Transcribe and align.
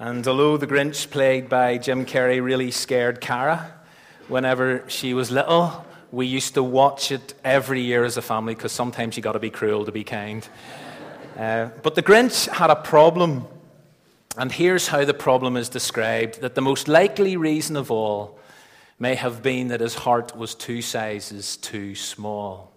And 0.00 0.26
although 0.28 0.56
The 0.56 0.68
Grinch, 0.68 1.10
played 1.10 1.48
by 1.48 1.76
Jim 1.76 2.06
Carrey, 2.06 2.40
really 2.40 2.70
scared 2.70 3.20
Cara 3.20 3.74
whenever 4.28 4.84
she 4.88 5.12
was 5.12 5.32
little, 5.32 5.84
we 6.12 6.24
used 6.24 6.54
to 6.54 6.62
watch 6.62 7.10
it 7.10 7.34
every 7.42 7.80
year 7.80 8.04
as 8.04 8.16
a 8.16 8.22
family 8.22 8.54
because 8.54 8.70
sometimes 8.70 9.16
you 9.16 9.24
got 9.24 9.32
to 9.32 9.40
be 9.40 9.50
cruel 9.50 9.84
to 9.86 9.90
be 9.90 10.04
kind. 10.04 10.48
Uh, 11.36 11.70
but 11.82 11.96
The 11.96 12.04
Grinch 12.04 12.48
had 12.48 12.70
a 12.70 12.76
problem. 12.76 13.44
And 14.36 14.52
here's 14.52 14.86
how 14.86 15.04
the 15.04 15.14
problem 15.14 15.56
is 15.56 15.68
described 15.68 16.42
that 16.42 16.54
the 16.54 16.60
most 16.60 16.86
likely 16.86 17.36
reason 17.36 17.76
of 17.76 17.90
all 17.90 18.38
may 19.00 19.16
have 19.16 19.42
been 19.42 19.66
that 19.68 19.80
his 19.80 19.96
heart 19.96 20.36
was 20.36 20.54
two 20.54 20.80
sizes 20.80 21.56
too 21.56 21.96
small. 21.96 22.72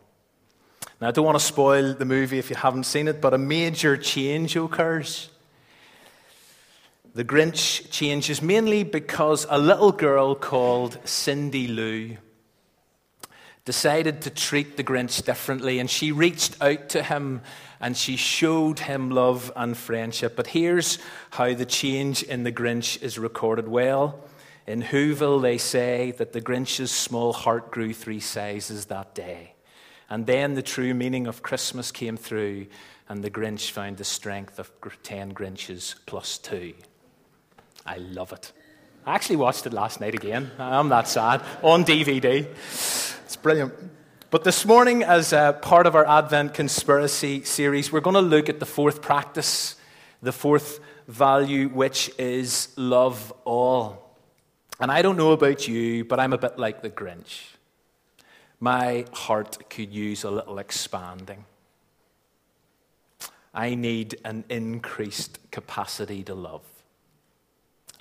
Now, 0.99 1.09
I 1.09 1.11
don't 1.11 1.25
want 1.25 1.37
to 1.37 1.45
spoil 1.45 1.93
the 1.93 2.05
movie 2.05 2.39
if 2.39 2.49
you 2.49 2.55
haven't 2.55 2.85
seen 2.85 3.07
it, 3.07 3.21
but 3.21 3.35
a 3.35 3.37
major 3.37 3.95
change 3.95 4.55
occurs 4.55 5.30
the 7.13 7.25
Grinch 7.25 7.89
changes 7.91 8.41
mainly 8.41 8.83
because 8.83 9.45
a 9.49 9.57
little 9.57 9.91
girl 9.91 10.33
called 10.33 10.97
Cindy 11.03 11.67
Lou 11.67 12.17
decided 13.65 14.21
to 14.21 14.29
treat 14.29 14.75
the 14.75 14.83
Grinch 14.83 15.23
differently, 15.23 15.79
and 15.79 15.89
she 15.89 16.11
reached 16.11 16.61
out 16.61 16.89
to 16.89 17.03
him 17.03 17.41
and 17.79 17.97
she 17.97 18.15
showed 18.15 18.79
him 18.79 19.09
love 19.09 19.51
and 19.55 19.75
friendship. 19.75 20.35
But 20.35 20.47
here's 20.47 20.99
how 21.31 21.53
the 21.53 21.65
change 21.65 22.23
in 22.23 22.43
the 22.43 22.51
Grinch 22.51 23.01
is 23.01 23.17
recorded 23.17 23.67
well. 23.67 24.19
In 24.67 24.81
Whoville, 24.81 25.41
they 25.41 25.57
say 25.57 26.11
that 26.17 26.33
the 26.33 26.41
Grinch's 26.41 26.91
small 26.91 27.33
heart 27.33 27.71
grew 27.71 27.93
three 27.93 28.19
sizes 28.19 28.85
that 28.85 29.15
day. 29.15 29.53
And 30.09 30.25
then 30.27 30.53
the 30.53 30.61
true 30.61 30.93
meaning 30.93 31.25
of 31.25 31.41
Christmas 31.41 31.91
came 31.91 32.17
through, 32.17 32.67
and 33.09 33.23
the 33.23 33.31
Grinch 33.31 33.71
found 33.71 33.97
the 33.97 34.03
strength 34.03 34.59
of 34.59 34.71
10 35.03 35.33
Grinches 35.33 35.95
plus 36.05 36.37
two. 36.37 36.73
I 37.85 37.97
love 37.97 38.31
it. 38.33 38.51
I 39.05 39.15
actually 39.15 39.37
watched 39.37 39.65
it 39.65 39.73
last 39.73 39.99
night 39.99 40.13
again. 40.13 40.51
I'm 40.59 40.89
that 40.89 41.07
sad. 41.07 41.41
On 41.63 41.83
DVD. 41.83 42.45
It's 42.45 43.35
brilliant. 43.41 43.73
But 44.29 44.43
this 44.43 44.65
morning, 44.65 45.03
as 45.03 45.31
part 45.61 45.87
of 45.87 45.95
our 45.95 46.07
Advent 46.07 46.53
conspiracy 46.53 47.43
series, 47.43 47.91
we're 47.91 47.99
going 47.99 48.13
to 48.13 48.21
look 48.21 48.47
at 48.47 48.59
the 48.59 48.65
fourth 48.65 49.01
practice, 49.01 49.75
the 50.21 50.31
fourth 50.31 50.79
value, 51.07 51.67
which 51.69 52.11
is 52.17 52.69
love 52.77 53.33
all. 53.43 54.15
And 54.79 54.91
I 54.91 55.01
don't 55.01 55.17
know 55.17 55.31
about 55.31 55.67
you, 55.67 56.05
but 56.05 56.19
I'm 56.19 56.33
a 56.33 56.37
bit 56.37 56.57
like 56.57 56.81
the 56.81 56.89
Grinch. 56.89 57.41
My 58.59 59.05
heart 59.11 59.69
could 59.69 59.91
use 59.91 60.23
a 60.23 60.31
little 60.31 60.59
expanding. 60.59 61.45
I 63.53 63.75
need 63.75 64.15
an 64.23 64.45
increased 64.49 65.39
capacity 65.51 66.23
to 66.23 66.35
love. 66.35 66.61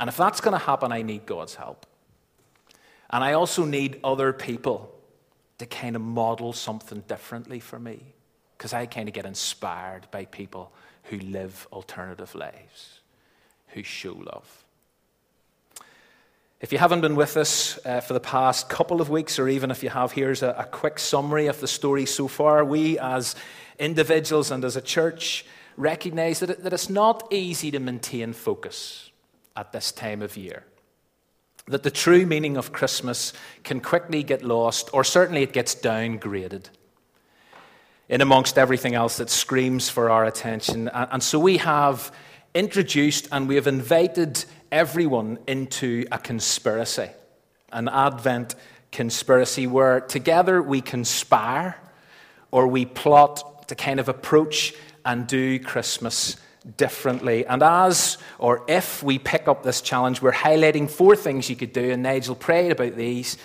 And 0.01 0.09
if 0.09 0.17
that's 0.17 0.41
going 0.41 0.59
to 0.59 0.65
happen, 0.65 0.93
I 0.93 1.03
need 1.03 1.27
God's 1.27 1.55
help. 1.55 1.85
And 3.11 3.23
I 3.23 3.35
also 3.35 3.67
need 3.67 4.01
other 4.03 4.33
people 4.33 4.91
to 5.59 5.67
kind 5.67 5.95
of 5.95 6.01
model 6.01 6.55
something 6.55 7.05
differently 7.07 7.61
for 7.61 7.79
me 7.79 8.01
because 8.57 8.73
I 8.73 8.87
kind 8.87 9.09
of 9.11 9.15
get 9.15 9.27
inspired 9.27 10.11
by 10.11 10.25
people 10.25 10.73
who 11.05 11.19
live 11.19 11.69
alternative 11.71 12.35
lives, 12.35 13.01
who 13.69 13.83
show 13.83 14.15
love. 14.15 14.65
If 16.63 16.73
you 16.73 16.79
haven't 16.79 17.03
been 17.03 17.17
with 17.17 17.37
us 17.37 17.79
uh, 17.85 18.01
for 18.01 18.15
the 18.15 18.21
past 18.21 18.71
couple 18.71 19.03
of 19.03 19.11
weeks, 19.11 19.39
or 19.39 19.49
even 19.49 19.71
if 19.71 19.83
you 19.83 19.91
have, 19.91 20.13
here's 20.13 20.43
a, 20.43 20.55
a 20.59 20.65
quick 20.65 20.99
summary 20.99 21.47
of 21.47 21.61
the 21.61 21.69
story 21.69 22.07
so 22.07 22.27
far. 22.27 22.65
We, 22.65 22.99
as 22.99 23.35
individuals 23.79 24.51
and 24.51 24.65
as 24.65 24.77
a 24.77 24.83
church, 24.83 25.45
recognize 25.77 26.41
that, 26.41 26.51
it, 26.51 26.63
that 26.63 26.73
it's 26.73 26.89
not 26.89 27.29
easy 27.31 27.71
to 27.71 27.81
maintain 27.81 28.33
focus 28.33 29.10
at 29.61 29.73
this 29.73 29.93
time 29.93 30.23
of 30.23 30.39
year. 30.39 30.65
That 31.67 31.83
the 31.83 31.91
true 31.91 32.25
meaning 32.25 32.57
of 32.57 32.73
Christmas 32.73 33.35
can 33.63 33.81
quickly 33.81 34.23
get 34.23 34.43
lost, 34.43 34.89
or 34.95 35.05
certainly 35.05 35.43
it 35.43 35.53
gets 35.53 35.75
downgraded 35.75 36.71
in 38.09 38.23
amongst 38.23 38.57
everything 38.57 38.95
else 38.95 39.19
that 39.19 39.29
screams 39.29 39.91
for 39.91 40.09
our 40.11 40.25
attention. 40.25 40.89
And 40.89 41.23
so 41.23 41.39
we 41.39 41.59
have 41.59 42.11
introduced 42.55 43.29
and 43.31 43.47
we 43.47 43.57
have 43.57 43.67
invited 43.67 44.45
everyone 44.73 45.39
into 45.47 46.07
a 46.11 46.19
conspiracy, 46.19 47.11
an 47.71 47.89
Advent 47.89 48.55
conspiracy, 48.91 49.67
where 49.67 50.01
together 50.01 50.63
we 50.63 50.81
conspire 50.81 51.77
or 52.51 52.67
we 52.67 52.87
plot 52.87 53.69
to 53.69 53.75
kind 53.75 54.01
of 54.01 54.09
approach 54.09 54.75
and 55.05 55.27
do 55.27 55.61
Christmas 55.61 56.37
differently. 56.77 57.47
And 57.47 57.63
as 57.63 58.19
or 58.39 58.63
if 58.69 59.03
we 59.03 59.19
pick 59.19 59.49
up 59.49 59.63
this 59.63 59.81
challenge, 59.81 60.23
we're 60.23 60.33
highlighting 60.33 60.91
four 60.91 61.17
things 61.17 61.49
you 61.49 61.57
could 61.57 61.73
do, 61.73 61.91
and 61.91 62.03
Nigel 62.03 62.35
prayed 62.35 62.73
about 62.73 62.97
these. 62.97 63.37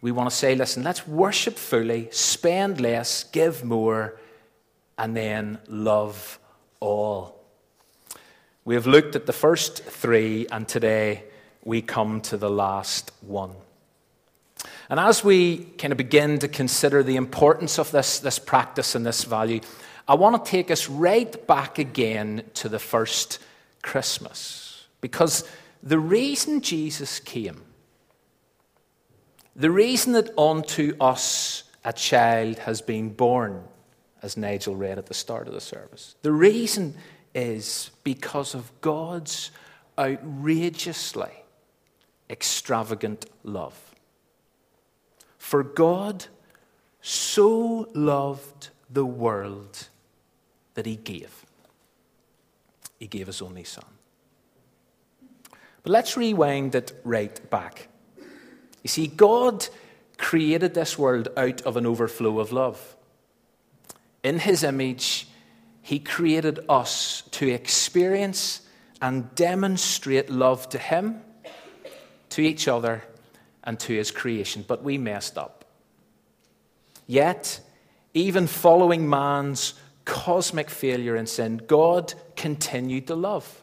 We 0.00 0.12
want 0.12 0.30
to 0.30 0.36
say, 0.36 0.54
listen, 0.54 0.82
let's 0.82 1.06
worship 1.06 1.56
fully, 1.56 2.08
spend 2.10 2.80
less, 2.80 3.24
give 3.24 3.64
more, 3.64 4.18
and 4.98 5.16
then 5.16 5.58
love 5.68 6.38
all. 6.80 7.40
We 8.64 8.74
have 8.74 8.86
looked 8.86 9.16
at 9.16 9.26
the 9.26 9.32
first 9.32 9.82
three, 9.84 10.46
and 10.50 10.68
today 10.68 11.24
we 11.64 11.82
come 11.82 12.20
to 12.22 12.36
the 12.36 12.50
last 12.50 13.12
one. 13.20 13.52
And 14.88 15.00
as 15.00 15.24
we 15.24 15.58
kind 15.78 15.92
of 15.92 15.96
begin 15.96 16.38
to 16.40 16.48
consider 16.48 17.02
the 17.02 17.16
importance 17.16 17.78
of 17.78 17.90
this, 17.92 18.18
this 18.18 18.38
practice 18.38 18.94
and 18.94 19.06
this 19.06 19.24
value, 19.24 19.60
I 20.12 20.14
want 20.14 20.44
to 20.44 20.50
take 20.50 20.70
us 20.70 20.90
right 20.90 21.46
back 21.46 21.78
again 21.78 22.44
to 22.56 22.68
the 22.68 22.78
first 22.78 23.38
Christmas. 23.80 24.84
Because 25.00 25.48
the 25.82 25.98
reason 25.98 26.60
Jesus 26.60 27.18
came, 27.18 27.62
the 29.56 29.70
reason 29.70 30.12
that 30.12 30.38
unto 30.38 30.94
us 31.00 31.64
a 31.82 31.94
child 31.94 32.58
has 32.58 32.82
been 32.82 33.08
born, 33.08 33.64
as 34.20 34.36
Nigel 34.36 34.76
read 34.76 34.98
at 34.98 35.06
the 35.06 35.14
start 35.14 35.48
of 35.48 35.54
the 35.54 35.62
service, 35.62 36.14
the 36.20 36.30
reason 36.30 36.94
is 37.34 37.90
because 38.04 38.54
of 38.54 38.70
God's 38.82 39.50
outrageously 39.98 41.32
extravagant 42.28 43.24
love. 43.44 43.94
For 45.38 45.62
God 45.62 46.26
so 47.00 47.88
loved 47.94 48.68
the 48.90 49.06
world 49.06 49.88
that 50.74 50.86
he 50.86 50.96
gave. 50.96 51.44
He 52.98 53.06
gave 53.06 53.26
his 53.26 53.42
only 53.42 53.64
son. 53.64 53.84
But 55.82 55.92
let's 55.92 56.16
rewind 56.16 56.74
it 56.74 57.00
right 57.04 57.50
back. 57.50 57.88
You 58.82 58.88
see, 58.88 59.06
God 59.08 59.66
created 60.18 60.74
this 60.74 60.98
world 60.98 61.28
out 61.36 61.62
of 61.62 61.76
an 61.76 61.86
overflow 61.86 62.38
of 62.38 62.52
love. 62.52 62.96
In 64.22 64.38
his 64.38 64.62
image, 64.62 65.26
he 65.80 65.98
created 65.98 66.60
us 66.68 67.22
to 67.32 67.48
experience 67.48 68.62
and 69.00 69.34
demonstrate 69.34 70.30
love 70.30 70.68
to 70.68 70.78
him, 70.78 71.22
to 72.30 72.40
each 72.40 72.68
other, 72.68 73.02
and 73.64 73.78
to 73.80 73.92
his 73.92 74.12
creation. 74.12 74.64
But 74.66 74.84
we 74.84 74.96
messed 74.96 75.36
up. 75.36 75.64
Yet, 77.08 77.60
even 78.14 78.46
following 78.46 79.08
man's 79.08 79.74
cosmic 80.12 80.68
failure 80.68 81.16
and 81.16 81.26
sin, 81.26 81.56
God 81.66 82.12
continued 82.36 83.06
to 83.06 83.14
love. 83.14 83.62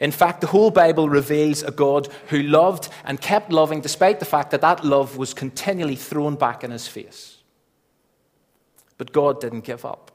In 0.00 0.10
fact, 0.10 0.40
the 0.40 0.48
whole 0.48 0.72
Bible 0.72 1.08
reveals 1.08 1.62
a 1.62 1.70
God 1.70 2.08
who 2.26 2.42
loved 2.42 2.88
and 3.04 3.20
kept 3.20 3.52
loving 3.52 3.80
despite 3.80 4.18
the 4.18 4.26
fact 4.26 4.50
that 4.50 4.60
that 4.62 4.84
love 4.84 5.16
was 5.16 5.32
continually 5.32 5.94
thrown 5.94 6.34
back 6.34 6.64
in 6.64 6.72
his 6.72 6.88
face. 6.88 7.38
But 8.98 9.12
God 9.12 9.40
didn't 9.40 9.60
give 9.60 9.84
up. 9.84 10.10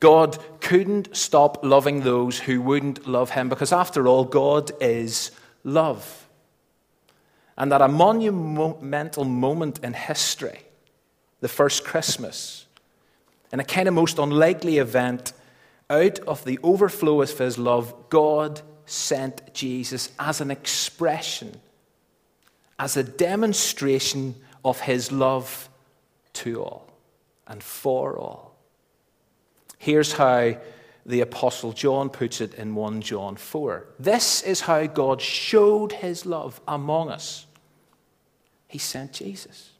God 0.00 0.38
couldn't 0.60 1.14
stop 1.14 1.62
loving 1.62 2.00
those 2.00 2.38
who 2.40 2.62
wouldn't 2.62 3.06
love 3.06 3.30
him 3.30 3.50
because, 3.50 3.72
after 3.72 4.08
all, 4.08 4.24
God 4.24 4.70
is 4.80 5.32
love. 5.64 6.26
And 7.58 7.72
at 7.72 7.82
a 7.82 7.88
monumental 7.88 9.24
moment 9.24 9.80
in 9.82 9.92
history, 9.92 10.62
the 11.40 11.48
first 11.48 11.84
Christmas, 11.84 12.65
in 13.52 13.60
a 13.60 13.64
kind 13.64 13.88
of 13.88 13.94
most 13.94 14.18
unlikely 14.18 14.78
event, 14.78 15.32
out 15.88 16.18
of 16.20 16.44
the 16.44 16.58
overflow 16.62 17.22
of 17.22 17.38
his 17.38 17.58
love, 17.58 17.94
God 18.08 18.60
sent 18.86 19.52
Jesus 19.54 20.10
as 20.18 20.40
an 20.40 20.50
expression, 20.50 21.60
as 22.78 22.96
a 22.96 23.04
demonstration 23.04 24.34
of 24.64 24.80
his 24.80 25.12
love 25.12 25.68
to 26.34 26.62
all 26.62 26.90
and 27.46 27.62
for 27.62 28.18
all. 28.18 28.56
Here's 29.78 30.12
how 30.12 30.56
the 31.04 31.20
Apostle 31.20 31.72
John 31.72 32.10
puts 32.10 32.40
it 32.40 32.54
in 32.54 32.74
1 32.74 33.00
John 33.00 33.36
4. 33.36 33.86
This 33.98 34.42
is 34.42 34.62
how 34.62 34.86
God 34.86 35.20
showed 35.20 35.92
his 35.92 36.26
love 36.26 36.60
among 36.66 37.10
us. 37.10 37.46
He 38.66 38.78
sent 38.78 39.12
Jesus. 39.12 39.70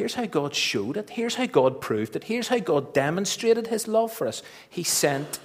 Here's 0.00 0.14
how 0.14 0.24
God 0.24 0.54
showed 0.54 0.96
it. 0.96 1.10
Here's 1.10 1.34
how 1.34 1.44
God 1.44 1.82
proved 1.82 2.16
it. 2.16 2.24
Here's 2.24 2.48
how 2.48 2.58
God 2.58 2.94
demonstrated 2.94 3.66
his 3.66 3.86
love 3.86 4.10
for 4.10 4.26
us. 4.26 4.42
He 4.70 4.82
sent 4.82 5.38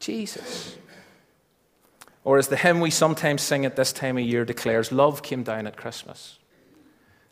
Jesus. 0.00 0.78
Or 2.24 2.38
as 2.38 2.48
the 2.48 2.56
hymn 2.56 2.80
we 2.80 2.88
sometimes 2.88 3.42
sing 3.42 3.66
at 3.66 3.76
this 3.76 3.92
time 3.92 4.16
of 4.16 4.24
year 4.24 4.46
declares, 4.46 4.90
love 4.90 5.22
came 5.22 5.42
down 5.42 5.66
at 5.66 5.76
Christmas. 5.76 6.38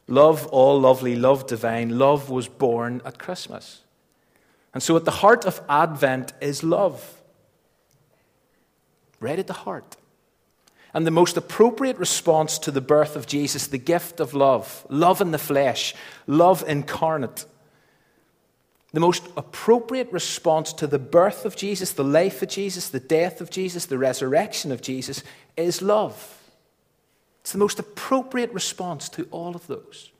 Love, 0.07 0.47
all 0.49 0.79
lovely, 0.79 1.17
love 1.17 1.47
divine, 1.47 1.99
love 1.99 2.29
was 2.29 2.49
born 2.49 3.01
at 3.07 3.19
Christmas. 3.19 3.81
And 4.75 4.83
so 4.83 4.95
at 4.99 5.07
the 5.07 5.11
heart 5.11 5.47
of 5.47 5.63
Advent 5.71 6.35
is 6.43 6.63
love. 6.63 7.23
Right 9.21 9.39
at 9.39 9.47
the 9.47 9.55
heart. 9.55 9.97
And 10.95 11.07
the 11.07 11.11
most 11.11 11.37
appropriate 11.37 11.97
response 11.97 12.59
to 12.59 12.71
the 12.71 12.83
birth 12.83 13.17
of 13.17 13.27
Jesus, 13.27 13.67
the 13.67 13.79
gift 13.79 14.21
of 14.21 14.35
love, 14.35 14.87
love 14.91 15.21
in 15.21 15.31
the 15.31 15.39
flesh, 15.39 15.95
love 16.27 16.63
incarnate, 16.67 17.47
the 18.93 19.01
most 19.01 19.27
appropriate 19.39 20.13
response 20.13 20.75
to 20.75 20.87
the 20.87 20.99
birth 20.99 21.47
of 21.47 21.57
Jesus, 21.57 21.93
the 21.93 22.05
life 22.05 22.43
of 22.43 22.49
Jesus, 22.51 22.91
the 22.91 23.01
death 23.01 23.41
of 23.41 23.49
Jesus, 23.49 23.87
the 23.87 23.97
resurrection 23.97 24.71
of 24.71 24.83
Jesus 24.83 25.23
is 25.57 25.81
love. 25.81 26.39
It's 27.41 27.53
the 27.53 27.59
most 27.59 27.79
appropriate 27.79 28.53
response 28.53 29.09
to 29.11 29.27
all 29.31 29.57
of 29.57 29.67
those. 29.67 30.11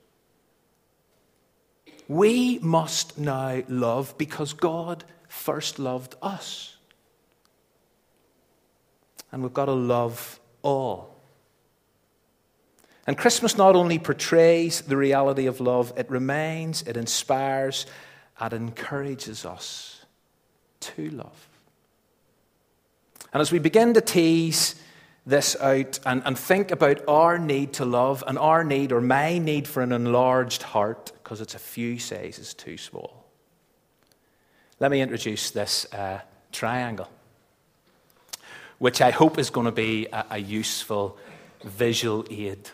We 2.07 2.57
must 2.59 3.17
now 3.17 3.61
love 3.69 4.17
because 4.17 4.53
God 4.53 5.03
first 5.29 5.77
loved 5.77 6.15
us. 6.21 6.75
And 9.31 9.41
we've 9.41 9.53
got 9.53 9.65
to 9.65 9.73
love 9.73 10.39
all. 10.63 11.13
And 13.05 13.17
Christmas 13.17 13.57
not 13.57 13.75
only 13.75 13.99
portrays 13.99 14.81
the 14.81 14.97
reality 14.97 15.45
of 15.45 15.59
love, 15.59 15.93
it 15.97 16.09
reminds, 16.09 16.81
it 16.83 16.97
inspires, 16.97 17.85
and 18.39 18.53
encourages 18.53 19.45
us 19.45 20.05
to 20.79 21.09
love. 21.11 21.49
And 23.33 23.41
as 23.41 23.51
we 23.51 23.59
begin 23.59 23.93
to 23.93 24.01
tease 24.01 24.75
this 25.25 25.55
out 25.59 25.99
and, 26.05 26.21
and 26.25 26.37
think 26.37 26.71
about 26.71 27.01
our 27.07 27.39
need 27.39 27.73
to 27.73 27.85
love 27.85 28.23
and 28.27 28.37
our 28.37 28.63
need 28.63 28.91
or 28.91 29.01
my 29.01 29.37
need 29.37 29.67
for 29.67 29.81
an 29.81 29.91
enlarged 29.91 30.63
heart, 30.63 31.11
because 31.23 31.41
it's 31.41 31.55
a 31.55 31.59
few 31.59 31.99
sizes 31.99 32.53
too 32.53 32.77
small, 32.77 33.25
let 34.79 34.91
me 34.91 35.01
introduce 35.01 35.51
this 35.51 35.91
uh, 35.93 36.19
triangle, 36.51 37.09
which 38.83 38.99
I 38.99 39.11
hope 39.11 39.39
is 39.39 39.49
going 39.49 39.63
to 39.63 39.71
be 39.71 40.07
a, 40.07 40.25
a 40.31 40.37
useful 40.37 41.17
visual 41.63 42.25
aid. 42.29 42.69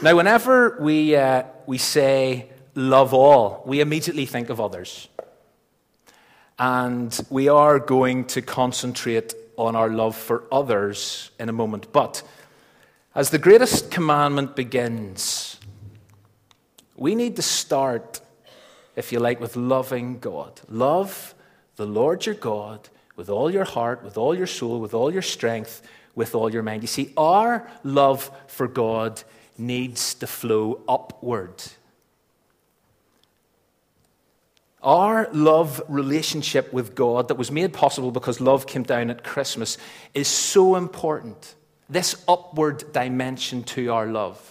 Now, 0.00 0.14
whenever 0.14 0.78
we, 0.80 1.16
uh, 1.16 1.42
we 1.66 1.76
say 1.76 2.50
love 2.76 3.12
all, 3.12 3.64
we 3.66 3.80
immediately 3.80 4.26
think 4.26 4.48
of 4.48 4.60
others. 4.60 5.08
And 6.56 7.20
we 7.30 7.48
are 7.48 7.80
going 7.80 8.26
to 8.26 8.42
concentrate 8.42 9.34
on 9.56 9.74
our 9.74 9.88
love 9.88 10.14
for 10.14 10.44
others 10.52 11.32
in 11.40 11.48
a 11.48 11.52
moment. 11.52 11.92
But 11.92 12.22
as 13.12 13.30
the 13.30 13.38
greatest 13.38 13.90
commandment 13.90 14.54
begins, 14.54 15.56
we 16.94 17.16
need 17.16 17.34
to 17.34 17.42
start, 17.42 18.20
if 18.94 19.10
you 19.10 19.18
like, 19.18 19.40
with 19.40 19.56
loving 19.56 20.20
God. 20.20 20.60
Love 20.68 21.34
the 21.74 21.86
Lord 21.86 22.24
your 22.24 22.36
God 22.36 22.88
with 23.16 23.28
all 23.28 23.50
your 23.50 23.64
heart, 23.64 24.02
with 24.02 24.16
all 24.16 24.34
your 24.34 24.46
soul, 24.46 24.80
with 24.80 24.94
all 24.94 25.12
your 25.12 25.22
strength, 25.22 25.82
with 26.14 26.34
all 26.34 26.52
your 26.52 26.62
mind. 26.62 26.82
You 26.82 26.88
see, 26.88 27.12
our 27.16 27.70
love 27.84 28.30
for 28.46 28.66
God 28.66 29.22
needs 29.58 30.14
to 30.14 30.26
flow 30.26 30.80
upward 30.88 31.62
our 34.82 35.28
love 35.32 35.82
relationship 35.88 36.72
with 36.72 36.94
God 36.94 37.28
that 37.28 37.34
was 37.34 37.50
made 37.50 37.72
possible 37.72 38.10
because 38.10 38.40
love 38.40 38.66
came 38.66 38.82
down 38.82 39.10
at 39.10 39.24
Christmas 39.24 39.76
is 40.14 40.28
so 40.28 40.76
important. 40.76 41.54
This 41.88 42.24
upward 42.26 42.92
dimension 42.92 43.62
to 43.64 43.92
our 43.92 44.06
love. 44.06 44.46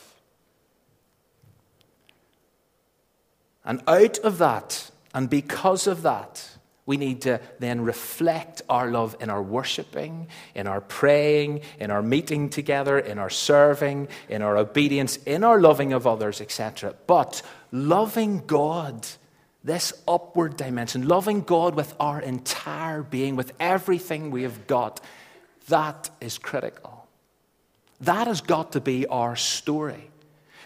And 3.65 3.81
out 3.88 4.17
of 4.19 4.38
that, 4.39 4.91
and 5.13 5.29
because 5.29 5.88
of 5.88 6.01
that, 6.03 6.57
we 6.89 6.97
need 6.97 7.21
to 7.21 7.39
then 7.59 7.81
reflect 7.81 8.63
our 8.68 8.89
love 8.89 9.15
in 9.19 9.30
our 9.30 9.44
worshiping, 9.44 10.27
in 10.56 10.65
our 10.65 10.81
praying, 10.81 11.62
in 11.80 11.91
our 11.91 12.01
meeting 12.01 12.50
together, 12.50 12.97
in 12.97 13.19
our 13.19 13.30
serving, 13.30 14.07
in 14.27 14.41
our 14.41 14.57
obedience, 14.57 15.18
in 15.27 15.44
our 15.44 15.62
loving 15.62 15.94
of 15.94 16.07
others, 16.07 16.41
etc. 16.41 16.95
But 17.06 17.44
loving 17.71 18.44
God 18.47 19.06
this 19.63 19.94
upward 20.07 20.57
dimension, 20.57 21.07
loving 21.07 21.41
God 21.41 21.75
with 21.75 21.94
our 22.00 22.19
entire 22.19 23.03
being, 23.03 23.35
with 23.35 23.51
everything 23.59 24.31
we 24.31 24.42
have 24.42 24.65
got, 24.65 25.00
that 25.68 26.09
is 26.19 26.39
critical. 26.39 27.07
That 28.01 28.25
has 28.25 28.42
got 28.42 28.71
to 28.71 28.81
be 28.81 29.06
our 29.06 29.35
story. 29.35 30.09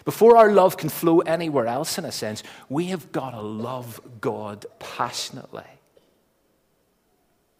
Before 0.06 0.38
our 0.38 0.50
love 0.50 0.78
can 0.78 0.88
flow 0.88 1.20
anywhere 1.20 1.66
else, 1.66 1.98
in 1.98 2.06
a 2.06 2.12
sense, 2.12 2.42
we 2.70 2.86
have 2.86 3.12
got 3.12 3.32
to 3.32 3.42
love 3.42 4.00
God 4.22 4.64
passionately. 4.78 5.64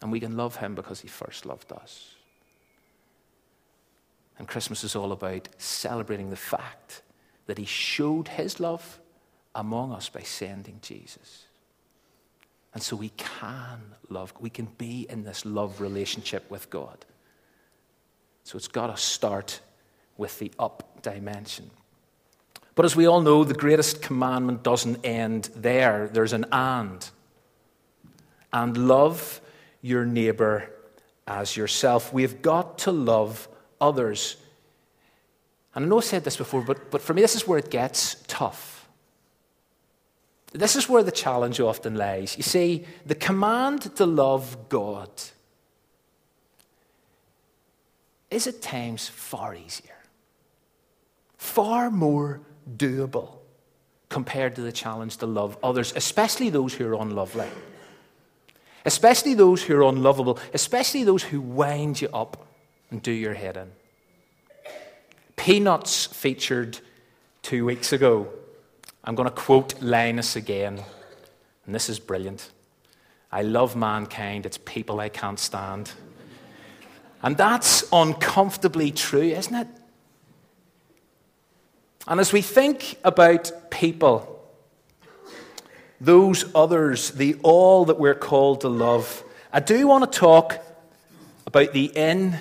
And 0.05 0.13
we 0.13 0.21
can 0.21 0.37
love 0.37 0.57
Him 0.57 0.75
because 0.75 1.01
He 1.01 1.09
first 1.09 1.47
loved 1.47 1.73
us. 1.73 2.15
And 4.39 4.47
Christmas 4.47 4.85
is 4.85 4.95
all 4.95 5.13
about 5.13 5.49
celebrating 5.57 6.29
the 6.29 6.37
fact 6.37 7.01
that 7.47 7.57
He 7.57 7.65
showed 7.65 8.29
His 8.29 8.61
love 8.61 9.01
among 9.55 9.93
us 9.93 10.11
by 10.11 10.21
sending 10.21 10.79
Jesus. 10.83 11.47
And 12.75 12.83
so 12.83 12.97
we 12.97 13.13
can 13.17 13.81
love, 14.11 14.35
we 14.39 14.51
can 14.51 14.67
be 14.77 15.07
in 15.09 15.25
this 15.25 15.47
love 15.47 15.81
relationship 15.81 16.51
with 16.51 16.69
God. 16.69 17.07
So 18.43 18.59
it's 18.59 18.69
got 18.69 18.89
to 18.89 19.03
start 19.03 19.61
with 20.19 20.39
the 20.39 20.53
up 20.59 21.01
dimension. 21.01 21.71
But 22.75 22.85
as 22.85 22.95
we 22.95 23.07
all 23.07 23.23
know, 23.23 23.43
the 23.43 23.55
greatest 23.55 24.03
commandment 24.03 24.63
doesn't 24.63 25.03
end 25.03 25.49
there. 25.57 26.11
There's 26.13 26.35
an 26.35 26.45
and. 26.53 27.09
And 28.53 28.77
love 28.87 29.41
your 29.85 30.07
neighbor 30.07 30.71
as 31.27 31.59
yourself. 31.59 32.11
We've 32.11 32.41
got 32.41 32.79
to 32.79 32.91
love 32.91 33.47
others. 33.79 34.37
And 35.75 35.85
I 35.85 35.89
know 35.89 35.99
I 35.99 36.01
said 36.01 36.25
this 36.25 36.39
before, 36.39 36.63
but, 36.63 36.91
but 36.91 37.03
for 37.03 37.13
me, 37.13 37.21
this 37.21 37.35
is 37.35 37.47
where 37.47 37.59
it 37.59 37.71
gets 37.71 38.17
tough. 38.27 38.89
This 40.55 40.75
is 40.75 40.89
where 40.89 41.03
the 41.03 41.13
challenge 41.13 41.61
often 41.61 41.97
lies. 41.97 42.35
You 42.39 42.43
see, 42.43 42.87
the 43.05 43.15
command 43.15 43.95
to 43.97 44.07
love 44.07 44.71
God 44.71 45.11
is 48.31 48.47
at 48.47 48.63
times 48.63 49.07
far 49.07 49.55
easier, 49.55 49.99
far 51.37 51.91
more 51.91 52.41
doable 52.75 53.37
compared 54.09 54.55
to 54.55 54.63
the 54.63 54.73
challenge 54.73 55.19
to 55.19 55.27
love 55.27 55.59
others, 55.63 55.93
especially 55.95 56.49
those 56.49 56.73
who 56.73 56.87
are 56.87 56.95
unlovely, 56.95 57.49
especially 58.85 59.35
those 59.35 59.63
who 59.63 59.77
are 59.77 59.83
unlovable, 59.83 60.39
especially 60.53 61.05
those 61.05 61.23
who 61.23 61.41
wind 61.41 62.01
you 62.01 62.09
up 62.13 62.47
and 62.91 63.03
do 63.03 63.13
your 63.13 63.35
head 63.35 63.57
in. 63.57 63.71
Peanuts 65.37 66.07
featured 66.07 66.79
two 67.43 67.65
weeks 67.65 67.93
ago 67.93 68.29
I'm 69.07 69.15
going 69.15 69.29
to 69.29 69.35
quote 69.35 69.81
Linus 69.83 70.35
again, 70.35 70.83
and 71.67 71.75
this 71.75 71.91
is 71.91 71.99
brilliant. 71.99 72.51
I 73.31 73.43
love 73.43 73.77
mankind, 73.77 74.47
it's 74.47 74.59
people 74.59 74.99
I 74.99 75.11
can't 75.11 75.39
stand. 75.39 75.93
And 77.23 77.37
that's 77.37 77.85
uncomfortably 77.93 78.91
true, 78.93 79.21
isn't 79.21 79.55
it? 79.55 79.69
And 82.07 82.19
as 82.19 82.33
we 82.33 82.41
think 82.41 82.99
about 83.05 83.71
people, 83.71 84.34
those 86.01 86.45
others, 86.55 87.13
the 87.13 87.37
all 87.43 87.85
that 87.87 87.99
we're 87.99 88.15
called 88.15 88.63
to 88.63 88.69
love, 88.69 89.23
I 89.53 89.61
do 89.61 89.87
want 89.87 90.11
to 90.11 90.19
talk 90.19 90.59
about 91.47 91.73
the 91.73 91.87
in 91.87 92.39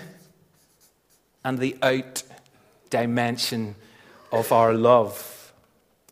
and 1.43 1.59
the 1.59 1.77
out 1.81 2.23
dimension 2.89 3.75
of 4.31 4.51
our 4.51 4.73
love. 4.73 5.53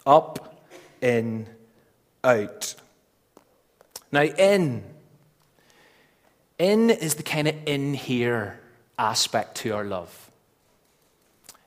Up, 0.05 0.63
in, 1.01 1.47
out. 2.23 2.75
Now, 4.11 4.23
in. 4.23 4.83
In 6.59 6.89
is 6.91 7.15
the 7.15 7.23
kind 7.23 7.47
of 7.47 7.55
in 7.65 7.93
here 7.95 8.59
aspect 8.99 9.55
to 9.57 9.71
our 9.71 9.83
love. 9.83 10.29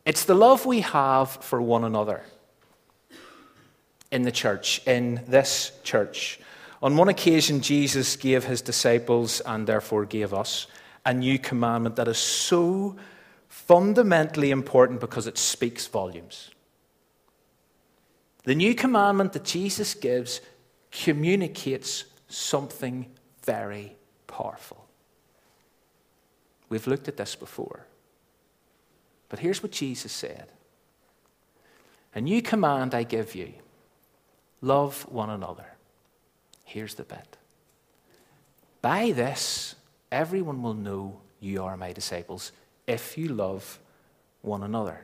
It's 0.05 0.25
the 0.25 0.35
love 0.35 0.67
we 0.67 0.83
have 0.83 1.31
for 1.31 1.61
one 1.61 1.83
another 1.83 2.23
in 4.15 4.23
the 4.23 4.33
church, 4.33 4.81
in 4.87 5.21
this 5.27 5.73
church. 5.83 6.39
On 6.81 6.97
one 6.97 7.09
occasion, 7.09 7.61
Jesus 7.61 8.15
gave 8.15 8.45
his 8.45 8.63
disciples, 8.63 9.41
and 9.41 9.67
therefore 9.67 10.05
gave 10.05 10.33
us, 10.33 10.69
a 11.05 11.13
new 11.13 11.37
commandment 11.39 11.97
that 11.97 12.07
is 12.07 12.17
so 12.17 12.97
fundamentally 13.49 14.53
important 14.53 15.01
because 15.01 15.27
it 15.27 15.37
speaks 15.37 15.89
volumes. 15.89 16.51
The 18.45 18.55
new 18.55 18.75
commandment 18.75 19.33
that 19.33 19.45
Jesus 19.45 19.95
gives 19.95 20.41
communicates 20.93 22.05
something 22.29 23.07
very 23.43 23.97
powerful. 24.29 24.87
We've 26.69 26.87
looked 26.87 27.09
at 27.09 27.17
this 27.17 27.35
before. 27.35 27.87
But 29.29 29.41
here's 29.41 29.63
what 29.63 29.73
Jesus 29.73 30.13
said 30.13 30.53
A 32.15 32.21
new 32.21 32.41
command 32.43 32.95
I 32.95 33.03
give 33.03 33.35
you 33.35 33.55
love 34.65 35.03
one 35.11 35.31
another. 35.31 35.67
Here's 36.65 36.95
the 36.95 37.05
bit. 37.05 37.37
By 38.81 39.13
this, 39.13 39.75
everyone 40.11 40.63
will 40.63 40.75
know 40.75 41.21
you 41.41 41.63
are 41.63 41.77
my 41.77 41.93
disciples 41.93 42.53
if 42.87 43.19
you 43.19 43.29
love 43.29 43.79
one 44.41 44.63
another. 44.63 45.01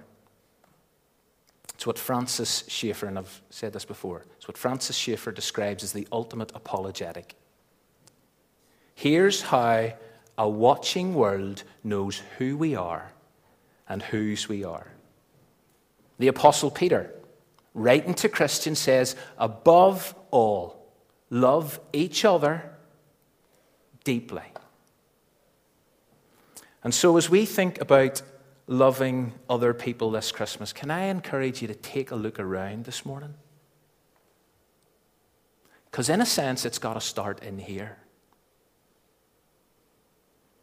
It's 1.74 1.86
what 1.86 1.98
Francis 1.98 2.64
Schaeffer, 2.68 3.06
and 3.06 3.18
I've 3.18 3.40
said 3.50 3.72
this 3.72 3.84
before, 3.84 4.24
it's 4.36 4.48
what 4.48 4.58
Francis 4.58 4.96
Schaeffer 4.96 5.32
describes 5.32 5.82
as 5.82 5.92
the 5.92 6.08
ultimate 6.12 6.52
apologetic. 6.54 7.34
Here's 8.94 9.42
how 9.42 9.92
a 10.36 10.48
watching 10.48 11.14
world 11.14 11.62
knows 11.84 12.22
who 12.38 12.56
we 12.56 12.74
are 12.74 13.12
and 13.88 14.02
whose 14.02 14.48
we 14.48 14.62
are. 14.64 14.88
The 16.18 16.28
Apostle 16.28 16.70
Peter, 16.70 17.14
writing 17.74 18.14
to 18.14 18.28
Christians, 18.28 18.78
says, 18.78 19.16
above 19.38 20.14
all, 20.30 20.92
love 21.30 21.80
each 21.92 22.24
other 22.24 22.76
deeply. 24.04 24.42
And 26.82 26.94
so, 26.94 27.16
as 27.16 27.28
we 27.28 27.44
think 27.44 27.80
about 27.80 28.22
loving 28.66 29.34
other 29.48 29.74
people 29.74 30.10
this 30.10 30.32
Christmas, 30.32 30.72
can 30.72 30.90
I 30.90 31.06
encourage 31.06 31.60
you 31.60 31.68
to 31.68 31.74
take 31.74 32.10
a 32.10 32.16
look 32.16 32.40
around 32.40 32.84
this 32.84 33.04
morning? 33.04 33.34
Because, 35.90 36.08
in 36.08 36.20
a 36.20 36.26
sense, 36.26 36.64
it's 36.64 36.78
got 36.78 36.94
to 36.94 37.00
start 37.00 37.42
in 37.42 37.58
here. 37.58 37.98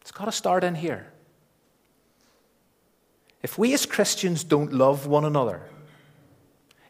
It's 0.00 0.10
got 0.10 0.24
to 0.24 0.32
start 0.32 0.64
in 0.64 0.74
here. 0.74 1.12
If 3.42 3.58
we 3.58 3.74
as 3.74 3.86
Christians 3.86 4.42
don't 4.42 4.72
love 4.72 5.06
one 5.06 5.24
another, 5.24 5.62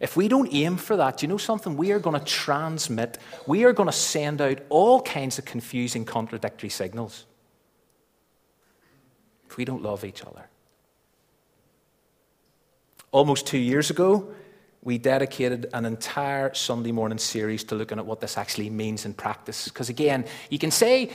if 0.00 0.16
we 0.16 0.28
don't 0.28 0.52
aim 0.52 0.76
for 0.76 0.96
that, 0.96 1.18
do 1.18 1.26
you 1.26 1.28
know 1.28 1.38
something? 1.38 1.76
We 1.76 1.90
are 1.92 1.98
going 1.98 2.18
to 2.18 2.24
transmit, 2.24 3.18
we 3.46 3.64
are 3.64 3.72
going 3.72 3.88
to 3.88 3.92
send 3.92 4.40
out 4.40 4.60
all 4.68 5.02
kinds 5.02 5.38
of 5.38 5.44
confusing, 5.44 6.04
contradictory 6.04 6.68
signals 6.68 7.24
if 9.48 9.56
we 9.56 9.64
don't 9.64 9.82
love 9.82 10.04
each 10.04 10.22
other. 10.24 10.48
Almost 13.10 13.46
two 13.46 13.58
years 13.58 13.90
ago, 13.90 14.30
we 14.82 14.98
dedicated 14.98 15.66
an 15.72 15.84
entire 15.84 16.54
Sunday 16.54 16.92
morning 16.92 17.18
series 17.18 17.64
to 17.64 17.74
looking 17.74 17.98
at 17.98 18.06
what 18.06 18.20
this 18.20 18.38
actually 18.38 18.70
means 18.70 19.04
in 19.04 19.14
practice. 19.14 19.68
Because 19.68 19.88
again, 19.88 20.26
you 20.50 20.58
can 20.58 20.70
say, 20.70 21.10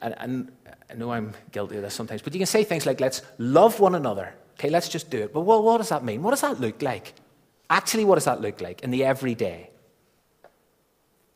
and, 0.00 0.14
and, 0.18 0.52
I 0.90 0.94
know 0.94 1.10
I'm 1.10 1.32
guilty 1.52 1.76
of 1.76 1.82
this 1.82 1.94
sometimes, 1.94 2.20
but 2.20 2.34
you 2.34 2.38
can 2.38 2.46
say 2.46 2.64
things 2.64 2.84
like, 2.84 3.00
let's 3.00 3.22
love 3.38 3.80
one 3.80 3.94
another. 3.94 4.34
Okay, 4.58 4.68
let's 4.68 4.90
just 4.90 5.08
do 5.08 5.22
it. 5.22 5.32
But 5.32 5.40
what, 5.40 5.64
what 5.64 5.78
does 5.78 5.88
that 5.88 6.04
mean? 6.04 6.22
What 6.22 6.30
does 6.30 6.42
that 6.42 6.60
look 6.60 6.82
like? 6.82 7.14
Actually, 7.72 8.04
what 8.04 8.16
does 8.16 8.26
that 8.26 8.42
look 8.42 8.60
like 8.60 8.82
in 8.82 8.90
the 8.90 9.02
everyday? 9.02 9.70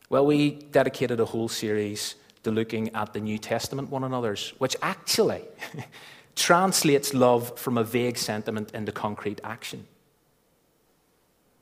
Well, 0.07 0.23
we 0.23 0.51
dedicated 0.51 1.19
a 1.19 1.25
whole 1.25 1.47
series 1.47 2.13
to 2.43 2.51
looking 2.51 2.93
at 2.93 3.11
the 3.11 3.19
New 3.19 3.39
Testament 3.39 3.89
one 3.89 4.03
another's, 4.03 4.53
which 4.59 4.75
actually 4.83 5.41
translates 6.35 7.15
love 7.15 7.57
from 7.57 7.79
a 7.79 7.83
vague 7.83 8.19
sentiment 8.19 8.69
into 8.75 8.91
concrete 8.91 9.41
action. 9.43 9.87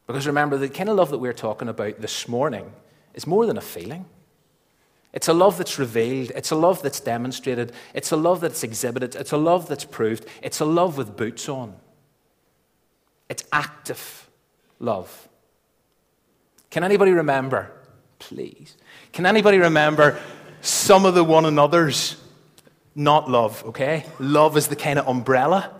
Because 0.08 0.27
remember, 0.27 0.58
the 0.58 0.67
kind 0.67 0.89
of 0.89 0.98
love 0.98 1.10
that 1.12 1.20
we're 1.20 1.32
talking 1.32 1.70
about 1.70 2.01
this 2.01 2.27
morning 2.27 2.70
is 3.13 3.25
more 3.25 3.46
than 3.46 3.58
a 3.58 3.62
feeling. 3.62 4.05
It's 5.13 5.29
a 5.29 5.34
love 5.34 5.58
that's 5.58 5.79
revealed. 5.79 6.34
It's 6.36 6.51
a 6.51 6.55
love 6.58 6.82
that's 6.82 7.00
demonstrated. 7.00 7.72
It's 7.94 8.12
a 8.12 8.17
love 8.17 8.41
that's 8.41 8.62
exhibited. 8.62 9.15
It's 9.15 9.32
a 9.32 9.38
love 9.38 9.70
that's 9.70 9.86
proved. 9.86 10.25
It's 10.41 10.60
a 10.60 10.65
love 10.65 10.98
with 10.98 11.15
boots 11.15 11.48
on. 11.48 11.77
It's 13.29 13.46
active 13.53 14.25
love. 14.79 15.27
Can 16.70 16.84
anybody 16.84 17.12
remember, 17.12 17.72
please? 18.20 18.75
Can 19.13 19.25
anybody 19.25 19.58
remember 19.58 20.20
some 20.62 21.05
of 21.05 21.15
the 21.15 21.24
one 21.24 21.46
another's 21.46 22.17
not 22.96 23.29
love, 23.29 23.63
okay? 23.65 24.05
Love 24.20 24.58
is 24.58 24.67
the 24.67 24.75
kind 24.75 25.00
of 25.00 25.08
umbrella, 25.08 25.72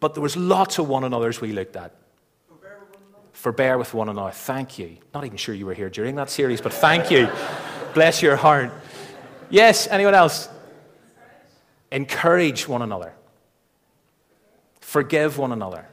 but 0.00 0.14
there 0.14 0.22
was 0.22 0.36
lots 0.36 0.78
of 0.78 0.88
one 0.88 1.04
another's 1.04 1.40
we 1.40 1.52
looked 1.52 1.76
at. 1.76 1.92
Forbear 3.32 3.78
with 3.78 3.94
one 3.94 4.08
another. 4.08 4.32
Thank 4.32 4.80
you. 4.80 4.96
Not 5.14 5.24
even 5.24 5.36
sure 5.36 5.54
you 5.54 5.66
were 5.66 5.74
here 5.74 5.88
during 5.88 6.16
that 6.16 6.28
series, 6.28 6.60
but 6.60 6.72
thank 6.72 7.10
you. 7.10 7.28
Bless 7.94 8.20
your 8.20 8.34
heart. 8.34 8.72
Yes, 9.48 9.86
anyone 9.86 10.14
else? 10.14 10.48
Encourage 11.92 12.66
one 12.66 12.82
another. 12.82 13.14
Forgive 14.80 15.38
one 15.38 15.52
another. 15.52 15.86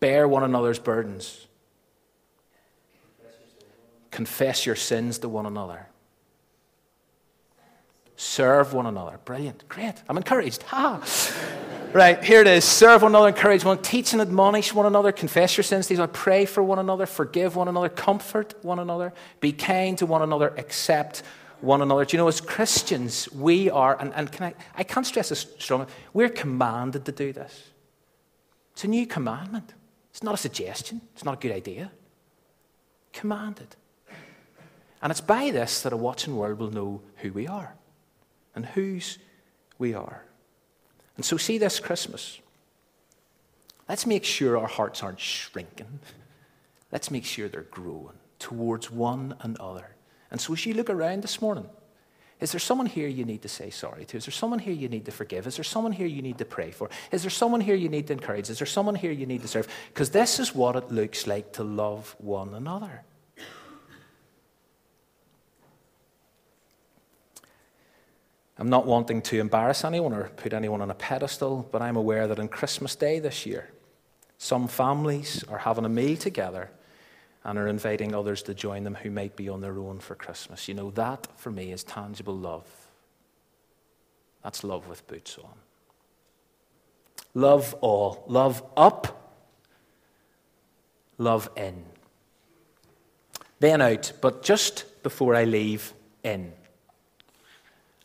Bear 0.00 0.26
one 0.26 0.42
another's 0.42 0.78
burdens. 0.78 1.46
Confess 4.10 4.66
your 4.66 4.76
sins 4.76 5.18
to 5.18 5.28
one 5.28 5.46
another. 5.46 5.86
Serve 8.16 8.74
one 8.74 8.86
another. 8.86 9.18
Brilliant. 9.24 9.68
Great. 9.68 9.94
I'm 10.08 10.16
encouraged. 10.16 10.62
Ha! 10.64 11.02
right, 11.92 12.22
here 12.22 12.40
it 12.40 12.46
is. 12.46 12.64
Serve 12.64 13.02
one 13.02 13.12
another, 13.12 13.28
encourage 13.28 13.64
one, 13.64 13.78
teach 13.78 14.12
and 14.12 14.20
admonish 14.20 14.74
one 14.74 14.86
another, 14.86 15.12
confess 15.12 15.56
your 15.56 15.64
sins. 15.64 15.86
These 15.86 16.00
are 16.00 16.08
pray 16.08 16.44
for 16.44 16.62
one 16.62 16.78
another, 16.78 17.06
forgive 17.06 17.56
one 17.56 17.68
another, 17.68 17.88
comfort 17.88 18.54
one 18.62 18.78
another, 18.78 19.12
be 19.40 19.52
kind 19.52 19.96
to 19.98 20.06
one 20.06 20.22
another, 20.22 20.52
accept 20.58 21.22
one 21.60 21.82
another. 21.82 22.04
Do 22.04 22.16
you 22.16 22.22
know, 22.22 22.28
as 22.28 22.40
Christians, 22.40 23.30
we 23.32 23.70
are, 23.70 23.98
and, 24.00 24.12
and 24.14 24.30
can 24.30 24.46
I, 24.46 24.54
I 24.74 24.82
can't 24.82 25.06
stress 25.06 25.30
this 25.30 25.46
strongly, 25.58 25.86
we're 26.12 26.28
commanded 26.28 27.04
to 27.06 27.12
do 27.12 27.32
this. 27.32 27.70
It's 28.72 28.84
a 28.84 28.88
new 28.88 29.06
commandment. 29.06 29.72
It's 30.10 30.22
not 30.22 30.34
a 30.34 30.38
suggestion, 30.38 31.00
it's 31.14 31.24
not 31.24 31.34
a 31.34 31.40
good 31.40 31.54
idea. 31.54 31.92
Commanded. 33.12 33.76
And 35.02 35.10
it's 35.10 35.20
by 35.20 35.50
this 35.50 35.82
that 35.82 35.92
a 35.92 35.96
watching 35.96 36.36
world 36.36 36.58
will 36.58 36.70
know 36.70 37.00
who 37.16 37.32
we 37.32 37.46
are 37.46 37.74
and 38.54 38.66
whose 38.66 39.18
we 39.78 39.94
are. 39.94 40.24
And 41.16 41.24
so, 41.24 41.36
see 41.36 41.58
this 41.58 41.80
Christmas. 41.80 42.40
Let's 43.88 44.06
make 44.06 44.24
sure 44.24 44.56
our 44.56 44.68
hearts 44.68 45.02
aren't 45.02 45.20
shrinking. 45.20 46.00
Let's 46.92 47.10
make 47.10 47.24
sure 47.24 47.48
they're 47.48 47.62
growing 47.62 48.18
towards 48.38 48.90
one 48.90 49.34
another. 49.40 49.96
And 50.30 50.40
so, 50.40 50.52
as 50.52 50.64
you 50.64 50.74
look 50.74 50.90
around 50.90 51.22
this 51.22 51.42
morning, 51.42 51.66
is 52.40 52.52
there 52.52 52.58
someone 52.58 52.86
here 52.86 53.06
you 53.06 53.24
need 53.24 53.42
to 53.42 53.48
say 53.48 53.68
sorry 53.68 54.06
to? 54.06 54.16
Is 54.16 54.24
there 54.24 54.32
someone 54.32 54.58
here 54.58 54.72
you 54.72 54.88
need 54.88 55.04
to 55.04 55.10
forgive? 55.10 55.46
Is 55.46 55.56
there 55.56 55.64
someone 55.64 55.92
here 55.92 56.06
you 56.06 56.22
need 56.22 56.38
to 56.38 56.46
pray 56.46 56.70
for? 56.70 56.88
Is 57.12 57.22
there 57.22 57.30
someone 57.30 57.60
here 57.60 57.74
you 57.74 57.90
need 57.90 58.06
to 58.06 58.14
encourage? 58.14 58.48
Is 58.48 58.58
there 58.58 58.66
someone 58.66 58.94
here 58.94 59.12
you 59.12 59.26
need 59.26 59.42
to 59.42 59.48
serve? 59.48 59.68
Because 59.88 60.10
this 60.10 60.40
is 60.40 60.54
what 60.54 60.74
it 60.74 60.90
looks 60.90 61.26
like 61.26 61.52
to 61.54 61.64
love 61.64 62.16
one 62.18 62.54
another. 62.54 63.02
I'm 68.56 68.68
not 68.68 68.86
wanting 68.86 69.22
to 69.22 69.38
embarrass 69.38 69.84
anyone 69.84 70.12
or 70.12 70.28
put 70.36 70.52
anyone 70.52 70.82
on 70.82 70.90
a 70.90 70.94
pedestal, 70.94 71.68
but 71.70 71.80
I'm 71.80 71.96
aware 71.96 72.26
that 72.26 72.38
on 72.38 72.48
Christmas 72.48 72.94
Day 72.94 73.18
this 73.18 73.46
year, 73.46 73.70
some 74.36 74.68
families 74.68 75.44
are 75.48 75.58
having 75.58 75.84
a 75.84 75.88
meal 75.88 76.16
together 76.16 76.70
and 77.44 77.58
are 77.58 77.68
inviting 77.68 78.14
others 78.14 78.42
to 78.44 78.54
join 78.54 78.84
them 78.84 78.94
who 78.94 79.10
might 79.10 79.36
be 79.36 79.48
on 79.48 79.60
their 79.60 79.78
own 79.78 79.98
for 79.98 80.14
Christmas. 80.14 80.68
You 80.68 80.74
know, 80.74 80.90
that 80.92 81.26
for 81.36 81.50
me 81.50 81.72
is 81.72 81.82
tangible 81.82 82.36
love. 82.36 82.66
That's 84.42 84.64
love 84.64 84.88
with 84.88 85.06
boots 85.06 85.38
on. 85.38 85.54
Love 87.34 87.74
all. 87.80 88.24
Love 88.26 88.62
up. 88.76 89.38
Love 91.18 91.48
in. 91.56 91.84
Then 93.58 93.82
out, 93.82 94.12
but 94.20 94.42
just 94.42 95.02
before 95.02 95.34
I 95.34 95.44
leave, 95.44 95.92
in. 96.22 96.52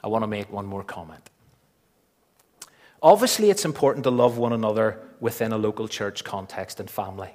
I 0.03 0.07
want 0.07 0.23
to 0.23 0.27
make 0.27 0.51
one 0.51 0.65
more 0.65 0.83
comment. 0.83 1.29
Obviously, 3.01 3.49
it's 3.49 3.65
important 3.65 4.03
to 4.03 4.09
love 4.09 4.37
one 4.37 4.53
another 4.53 5.01
within 5.19 5.51
a 5.51 5.57
local 5.57 5.87
church 5.87 6.23
context 6.23 6.79
and 6.79 6.89
family. 6.89 7.31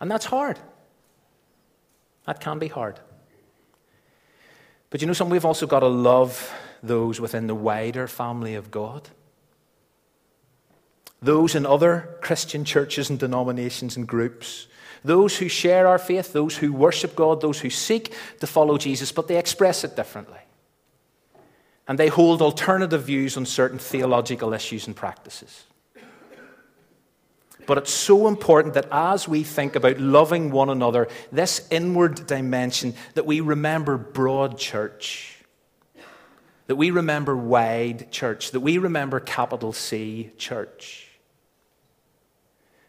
And 0.00 0.10
that's 0.10 0.26
hard. 0.26 0.58
That 2.26 2.40
can 2.40 2.58
be 2.58 2.68
hard. 2.68 3.00
But 4.90 5.00
you 5.00 5.06
know 5.06 5.12
something? 5.12 5.32
We've 5.32 5.44
also 5.44 5.66
got 5.66 5.80
to 5.80 5.88
love 5.88 6.52
those 6.82 7.20
within 7.20 7.46
the 7.46 7.54
wider 7.54 8.06
family 8.06 8.54
of 8.54 8.70
God. 8.70 9.08
Those 11.20 11.54
in 11.54 11.66
other 11.66 12.16
Christian 12.20 12.64
churches 12.64 13.10
and 13.10 13.18
denominations 13.18 13.96
and 13.96 14.06
groups. 14.06 14.66
Those 15.02 15.36
who 15.38 15.48
share 15.48 15.86
our 15.86 15.98
faith, 15.98 16.32
those 16.32 16.56
who 16.56 16.72
worship 16.72 17.14
God, 17.16 17.40
those 17.40 17.60
who 17.60 17.70
seek 17.70 18.14
to 18.40 18.46
follow 18.46 18.78
Jesus, 18.78 19.12
but 19.12 19.28
they 19.28 19.38
express 19.38 19.84
it 19.84 19.96
differently 19.96 20.40
and 21.86 21.98
they 21.98 22.08
hold 22.08 22.40
alternative 22.40 23.04
views 23.04 23.36
on 23.36 23.44
certain 23.46 23.78
theological 23.78 24.54
issues 24.54 24.86
and 24.86 24.96
practices. 24.96 25.64
But 27.66 27.78
it's 27.78 27.92
so 27.92 28.28
important 28.28 28.74
that 28.74 28.88
as 28.90 29.26
we 29.26 29.42
think 29.42 29.76
about 29.76 29.98
loving 29.98 30.50
one 30.50 30.70
another, 30.70 31.08
this 31.32 31.66
inward 31.70 32.26
dimension, 32.26 32.94
that 33.14 33.26
we 33.26 33.40
remember 33.40 33.96
broad 33.96 34.58
church. 34.58 35.30
that 36.66 36.76
we 36.76 36.90
remember 36.90 37.36
wide 37.36 38.10
church, 38.10 38.50
that 38.52 38.60
we 38.60 38.78
remember 38.78 39.20
capital 39.20 39.72
C 39.72 40.30
church. 40.38 41.03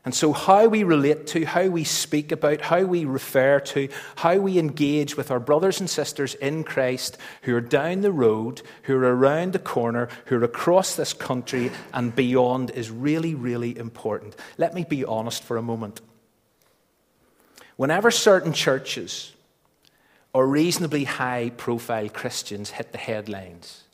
And 0.05 0.13
so, 0.13 0.33
how 0.33 0.67
we 0.67 0.83
relate 0.83 1.25
to, 1.27 1.45
how 1.45 1.67
we 1.67 1.83
speak 1.83 2.31
about, 2.31 2.61
how 2.61 2.83
we 2.83 3.05
refer 3.05 3.59
to, 3.61 3.89
how 4.17 4.37
we 4.37 4.59
engage 4.59 5.17
with 5.17 5.31
our 5.31 5.39
brothers 5.39 5.79
and 5.79 5.89
sisters 5.89 6.35
in 6.35 6.63
Christ 6.63 7.17
who 7.41 7.55
are 7.55 7.61
down 7.61 8.01
the 8.01 8.11
road, 8.11 8.61
who 8.83 8.95
are 8.97 9.15
around 9.15 9.53
the 9.53 9.59
corner, 9.59 10.07
who 10.25 10.35
are 10.35 10.43
across 10.43 10.95
this 10.95 11.11
country 11.13 11.71
and 11.91 12.15
beyond 12.15 12.69
is 12.69 12.91
really, 12.91 13.33
really 13.33 13.75
important. 13.75 14.35
Let 14.59 14.75
me 14.75 14.85
be 14.87 15.03
honest 15.03 15.43
for 15.43 15.57
a 15.57 15.63
moment. 15.63 16.01
Whenever 17.75 18.11
certain 18.11 18.53
churches 18.53 19.33
or 20.33 20.47
reasonably 20.47 21.05
high 21.05 21.51
profile 21.57 22.09
Christians 22.09 22.69
hit 22.69 22.91
the 22.91 22.99
headlines, 22.99 23.85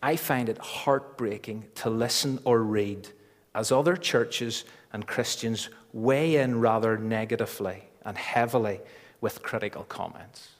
I 0.00 0.14
find 0.14 0.48
it 0.48 0.58
heartbreaking 0.58 1.64
to 1.76 1.90
listen 1.90 2.38
or 2.44 2.62
read 2.62 3.08
as 3.54 3.72
other 3.72 3.96
churches 3.96 4.64
and 4.92 5.06
Christians 5.06 5.68
weigh 5.92 6.36
in 6.36 6.60
rather 6.60 6.96
negatively 6.96 7.84
and 8.04 8.16
heavily 8.16 8.80
with 9.20 9.42
critical 9.42 9.84
comments. 9.84 10.50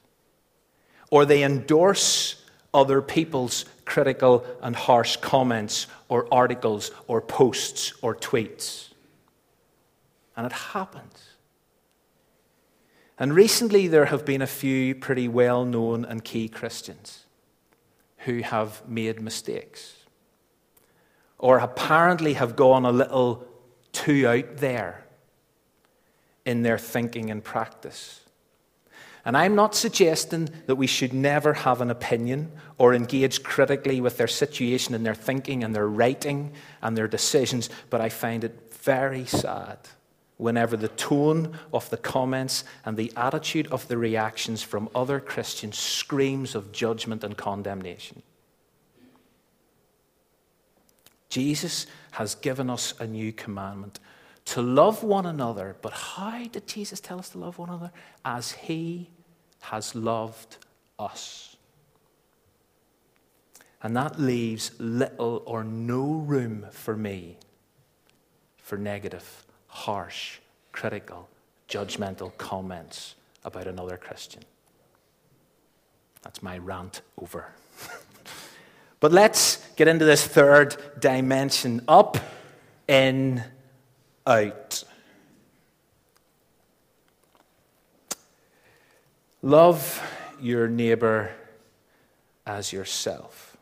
Or 1.09 1.25
they 1.25 1.43
endorse 1.43 2.43
other 2.73 3.01
people's 3.01 3.65
critical 3.85 4.45
and 4.61 4.75
harsh 4.75 5.17
comments 5.17 5.87
or 6.07 6.27
articles 6.31 6.91
or 7.07 7.21
posts 7.21 7.93
or 8.01 8.15
tweets. 8.15 8.89
And 10.37 10.45
it 10.45 10.53
happens. 10.53 11.31
And 13.19 13.35
recently, 13.35 13.87
there 13.87 14.05
have 14.05 14.25
been 14.25 14.41
a 14.41 14.47
few 14.47 14.95
pretty 14.95 15.27
well 15.27 15.65
known 15.65 16.05
and 16.05 16.23
key 16.23 16.47
Christians 16.47 17.25
who 18.19 18.41
have 18.41 18.87
made 18.87 19.21
mistakes 19.21 20.00
or 21.41 21.57
apparently 21.57 22.33
have 22.33 22.55
gone 22.55 22.85
a 22.85 22.91
little 22.91 23.45
too 23.91 24.27
out 24.27 24.57
there 24.57 25.03
in 26.45 26.61
their 26.61 26.77
thinking 26.77 27.29
and 27.29 27.43
practice. 27.43 28.21
And 29.25 29.35
I'm 29.35 29.55
not 29.55 29.75
suggesting 29.75 30.49
that 30.67 30.75
we 30.75 30.87
should 30.87 31.13
never 31.13 31.53
have 31.53 31.81
an 31.81 31.91
opinion 31.91 32.51
or 32.77 32.93
engage 32.93 33.43
critically 33.43 34.01
with 34.01 34.17
their 34.17 34.27
situation 34.27 34.95
and 34.95 35.05
their 35.05 35.15
thinking 35.15 35.63
and 35.63 35.75
their 35.75 35.87
writing 35.87 36.53
and 36.81 36.97
their 36.97 37.07
decisions, 37.07 37.69
but 37.89 38.01
I 38.01 38.09
find 38.09 38.43
it 38.43 38.73
very 38.81 39.25
sad 39.25 39.77
whenever 40.37 40.75
the 40.75 40.87
tone 40.87 41.57
of 41.71 41.87
the 41.91 41.97
comments 41.97 42.63
and 42.83 42.97
the 42.97 43.11
attitude 43.15 43.67
of 43.67 43.87
the 43.87 43.97
reactions 43.97 44.63
from 44.63 44.89
other 44.95 45.19
Christians 45.19 45.77
screams 45.77 46.55
of 46.55 46.71
judgment 46.71 47.23
and 47.23 47.37
condemnation. 47.37 48.23
Jesus 51.31 51.87
has 52.11 52.35
given 52.35 52.69
us 52.69 52.93
a 52.99 53.07
new 53.07 53.31
commandment 53.31 53.99
to 54.45 54.61
love 54.61 55.01
one 55.01 55.25
another. 55.25 55.77
But 55.81 55.93
how 55.93 56.45
did 56.45 56.67
Jesus 56.67 56.99
tell 56.99 57.17
us 57.17 57.29
to 57.29 57.37
love 57.37 57.57
one 57.57 57.69
another? 57.69 57.91
As 58.25 58.51
he 58.51 59.09
has 59.61 59.95
loved 59.95 60.57
us. 60.99 61.55
And 63.81 63.95
that 63.95 64.19
leaves 64.19 64.71
little 64.77 65.41
or 65.45 65.63
no 65.63 66.03
room 66.03 66.67
for 66.71 66.97
me 66.97 67.37
for 68.57 68.77
negative, 68.77 69.45
harsh, 69.67 70.39
critical, 70.73 71.29
judgmental 71.69 72.37
comments 72.37 73.15
about 73.45 73.67
another 73.67 73.97
Christian. 73.97 74.43
That's 76.23 76.43
my 76.43 76.57
rant 76.57 77.01
over. 77.17 77.53
But 79.01 79.11
let's 79.11 79.60
get 79.75 79.87
into 79.87 80.05
this 80.05 80.25
third 80.25 80.75
dimension 80.99 81.83
up, 81.87 82.17
in, 82.87 83.43
out. 84.25 84.83
Love 89.41 90.01
your 90.39 90.67
neighbor 90.67 91.31
as 92.45 92.71
yourself. 92.71 93.57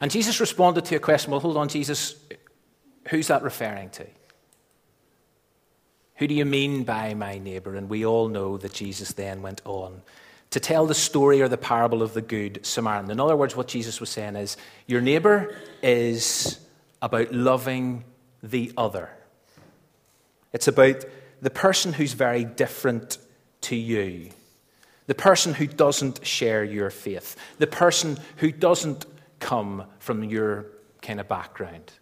And 0.00 0.10
Jesus 0.10 0.40
responded 0.40 0.84
to 0.86 0.96
a 0.96 1.00
question 1.00 1.30
well, 1.30 1.40
hold 1.40 1.56
on, 1.56 1.68
Jesus, 1.68 2.16
who's 3.08 3.28
that 3.28 3.42
referring 3.42 3.90
to? 3.90 4.06
Who 6.16 6.28
do 6.28 6.34
you 6.34 6.44
mean 6.44 6.84
by 6.84 7.14
my 7.14 7.38
neighbor? 7.38 7.74
And 7.74 7.88
we 7.88 8.06
all 8.06 8.28
know 8.28 8.56
that 8.56 8.72
Jesus 8.72 9.12
then 9.12 9.42
went 9.42 9.62
on 9.64 10.02
to 10.54 10.60
tell 10.60 10.86
the 10.86 10.94
story 10.94 11.42
or 11.42 11.48
the 11.48 11.58
parable 11.58 12.00
of 12.00 12.14
the 12.14 12.22
Good 12.22 12.64
Samaritan. 12.64 13.10
In 13.10 13.18
other 13.18 13.34
words, 13.34 13.56
what 13.56 13.66
Jesus 13.66 13.98
was 13.98 14.08
saying 14.08 14.36
is 14.36 14.56
your 14.86 15.00
neighbor 15.00 15.52
is 15.82 16.60
about 17.02 17.34
loving 17.34 18.04
the 18.40 18.70
other. 18.76 19.10
It's 20.52 20.68
about 20.68 21.04
the 21.42 21.50
person 21.50 21.92
who's 21.92 22.12
very 22.12 22.44
different 22.44 23.18
to 23.62 23.74
you, 23.74 24.30
the 25.08 25.16
person 25.16 25.54
who 25.54 25.66
doesn't 25.66 26.24
share 26.24 26.62
your 26.62 26.90
faith, 26.90 27.34
the 27.58 27.66
person 27.66 28.16
who 28.36 28.52
doesn't 28.52 29.06
come 29.40 29.82
from 29.98 30.22
your 30.22 30.66
kind 31.02 31.18
of 31.18 31.26
background. 31.26 31.94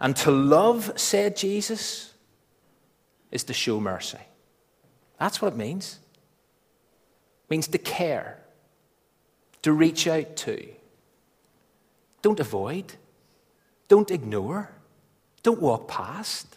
And 0.00 0.16
to 0.16 0.30
love, 0.30 0.90
said 0.96 1.36
Jesus, 1.36 2.14
is 3.30 3.44
to 3.44 3.52
show 3.52 3.78
mercy. 3.78 4.16
That's 5.18 5.42
what 5.42 5.52
it 5.52 5.56
means 5.58 5.98
means 7.54 7.68
to 7.68 7.78
care, 7.78 8.36
to 9.62 9.72
reach 9.72 10.08
out 10.08 10.34
to. 10.34 10.66
Don't 12.20 12.40
avoid, 12.40 12.94
don't 13.86 14.10
ignore, 14.10 14.72
don't 15.44 15.60
walk 15.60 15.86
past. 15.86 16.56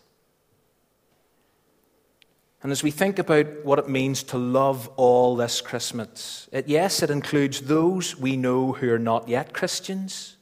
And 2.63 2.71
as 2.71 2.81
we 2.81 2.89
think 2.89 3.19
about 3.19 3.63
what 3.63 3.77
it 3.77 3.87
means 3.87 4.23
to 4.23 4.39
love 4.39 4.89
all 4.95 5.35
this 5.35 5.61
Christmas, 5.61 6.49
it, 6.51 6.67
yes, 6.67 7.03
it 7.03 7.11
includes 7.11 7.61
those 7.61 8.17
we 8.17 8.35
know 8.35 8.71
who 8.71 8.91
are 8.91 8.97
not 8.97 9.29
yet 9.29 9.53
Christians, 9.53 10.35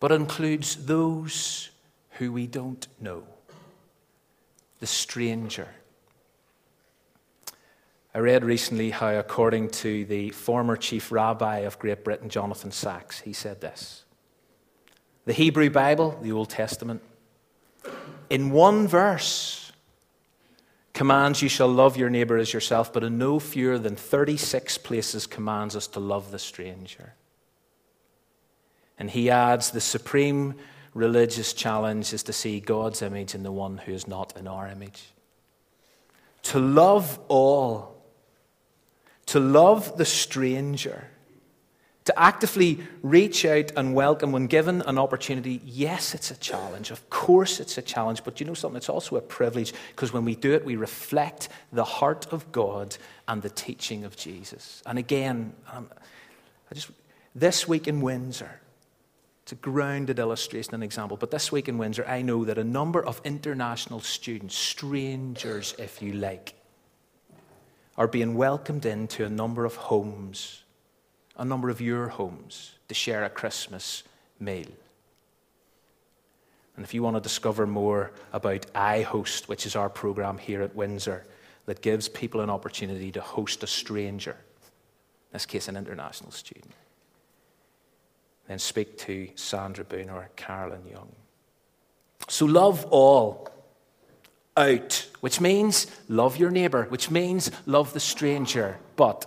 but 0.00 0.12
includes 0.12 0.84
those 0.84 1.70
who 2.18 2.30
we 2.30 2.46
don't 2.46 2.86
know, 3.00 3.22
the 4.80 4.86
stranger 4.86 5.68
I 8.14 8.20
read 8.20 8.44
recently 8.44 8.90
how, 8.90 9.08
according 9.08 9.70
to 9.70 10.04
the 10.04 10.30
former 10.30 10.76
chief 10.76 11.10
rabbi 11.10 11.60
of 11.60 11.80
Great 11.80 12.04
Britain, 12.04 12.28
Jonathan 12.28 12.70
Sacks, 12.70 13.20
he 13.20 13.32
said 13.32 13.60
this 13.60 14.04
The 15.24 15.32
Hebrew 15.32 15.68
Bible, 15.68 16.16
the 16.22 16.30
Old 16.30 16.50
Testament, 16.50 17.02
in 18.30 18.52
one 18.52 18.86
verse 18.86 19.72
commands 20.92 21.42
you 21.42 21.48
shall 21.48 21.66
love 21.66 21.96
your 21.96 22.08
neighbor 22.08 22.38
as 22.38 22.52
yourself, 22.52 22.92
but 22.92 23.02
in 23.02 23.18
no 23.18 23.40
fewer 23.40 23.78
than 23.78 23.96
36 23.96 24.78
places 24.78 25.26
commands 25.26 25.74
us 25.74 25.88
to 25.88 25.98
love 25.98 26.30
the 26.30 26.38
stranger. 26.38 27.14
And 28.96 29.10
he 29.10 29.28
adds 29.28 29.72
the 29.72 29.80
supreme 29.80 30.54
religious 30.94 31.52
challenge 31.52 32.12
is 32.12 32.22
to 32.22 32.32
see 32.32 32.60
God's 32.60 33.02
image 33.02 33.34
in 33.34 33.42
the 33.42 33.50
one 33.50 33.78
who 33.78 33.92
is 33.92 34.06
not 34.06 34.36
in 34.36 34.46
our 34.46 34.68
image. 34.68 35.02
To 36.44 36.60
love 36.60 37.18
all 37.26 37.93
to 39.26 39.40
love 39.40 39.96
the 39.96 40.04
stranger, 40.04 41.08
to 42.04 42.18
actively 42.20 42.80
reach 43.02 43.44
out 43.46 43.72
and 43.76 43.94
welcome 43.94 44.30
when 44.32 44.46
given 44.46 44.82
an 44.82 44.98
opportunity. 44.98 45.60
Yes, 45.64 46.14
it's 46.14 46.30
a 46.30 46.36
challenge. 46.36 46.90
Of 46.90 47.08
course, 47.08 47.60
it's 47.60 47.78
a 47.78 47.82
challenge. 47.82 48.24
But 48.24 48.40
you 48.40 48.46
know 48.46 48.54
something? 48.54 48.76
It's 48.76 48.90
also 48.90 49.16
a 49.16 49.22
privilege 49.22 49.72
because 49.88 50.12
when 50.12 50.24
we 50.24 50.34
do 50.34 50.52
it, 50.52 50.64
we 50.64 50.76
reflect 50.76 51.48
the 51.72 51.84
heart 51.84 52.26
of 52.30 52.52
God 52.52 52.96
and 53.26 53.40
the 53.40 53.48
teaching 53.48 54.04
of 54.04 54.16
Jesus. 54.16 54.82
And 54.84 54.98
again, 54.98 55.54
um, 55.72 55.88
I 56.70 56.74
just 56.74 56.90
this 57.34 57.66
week 57.66 57.88
in 57.88 58.00
Windsor, 58.00 58.60
it's 59.42 59.52
a 59.52 59.56
grounded 59.56 60.18
illustration 60.18 60.74
and 60.74 60.84
example. 60.84 61.16
But 61.16 61.30
this 61.30 61.50
week 61.50 61.68
in 61.68 61.78
Windsor, 61.78 62.06
I 62.06 62.22
know 62.22 62.44
that 62.44 62.58
a 62.58 62.64
number 62.64 63.04
of 63.04 63.20
international 63.24 64.00
students, 64.00 64.56
strangers, 64.56 65.74
if 65.78 66.00
you 66.00 66.12
like, 66.12 66.54
are 67.96 68.08
being 68.08 68.34
welcomed 68.34 68.86
into 68.86 69.24
a 69.24 69.30
number 69.30 69.64
of 69.64 69.76
homes, 69.76 70.64
a 71.36 71.44
number 71.44 71.68
of 71.68 71.80
your 71.80 72.08
homes, 72.08 72.72
to 72.88 72.94
share 72.94 73.24
a 73.24 73.30
Christmas 73.30 74.02
meal. 74.40 74.66
And 76.76 76.84
if 76.84 76.92
you 76.92 77.02
want 77.02 77.16
to 77.16 77.20
discover 77.20 77.66
more 77.66 78.10
about 78.32 78.66
iHost, 78.74 79.46
which 79.46 79.64
is 79.64 79.76
our 79.76 79.88
program 79.88 80.38
here 80.38 80.62
at 80.62 80.74
Windsor 80.74 81.24
that 81.66 81.82
gives 81.82 82.08
people 82.08 82.40
an 82.40 82.50
opportunity 82.50 83.12
to 83.12 83.20
host 83.20 83.62
a 83.62 83.66
stranger, 83.66 84.32
in 84.32 85.32
this 85.32 85.46
case, 85.46 85.68
an 85.68 85.76
international 85.76 86.32
student, 86.32 86.72
then 88.48 88.58
speak 88.58 88.98
to 88.98 89.28
Sandra 89.36 89.84
Boone 89.84 90.10
or 90.10 90.28
Carolyn 90.36 90.82
Young. 90.90 91.10
So, 92.28 92.44
love 92.46 92.84
all 92.86 93.48
out, 94.56 95.06
which 95.20 95.40
means 95.40 95.86
love 96.08 96.36
your 96.36 96.50
neighbor, 96.50 96.84
which 96.88 97.10
means 97.10 97.50
love 97.66 97.92
the 97.92 98.00
stranger. 98.00 98.78
But 98.96 99.26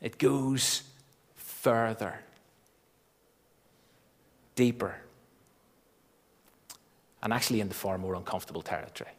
it 0.00 0.18
goes 0.18 0.82
further, 1.34 2.18
deeper, 4.54 4.96
and 7.22 7.32
actually 7.32 7.60
into 7.60 7.74
far 7.74 7.98
more 7.98 8.14
uncomfortable 8.14 8.62
territory. 8.62 9.10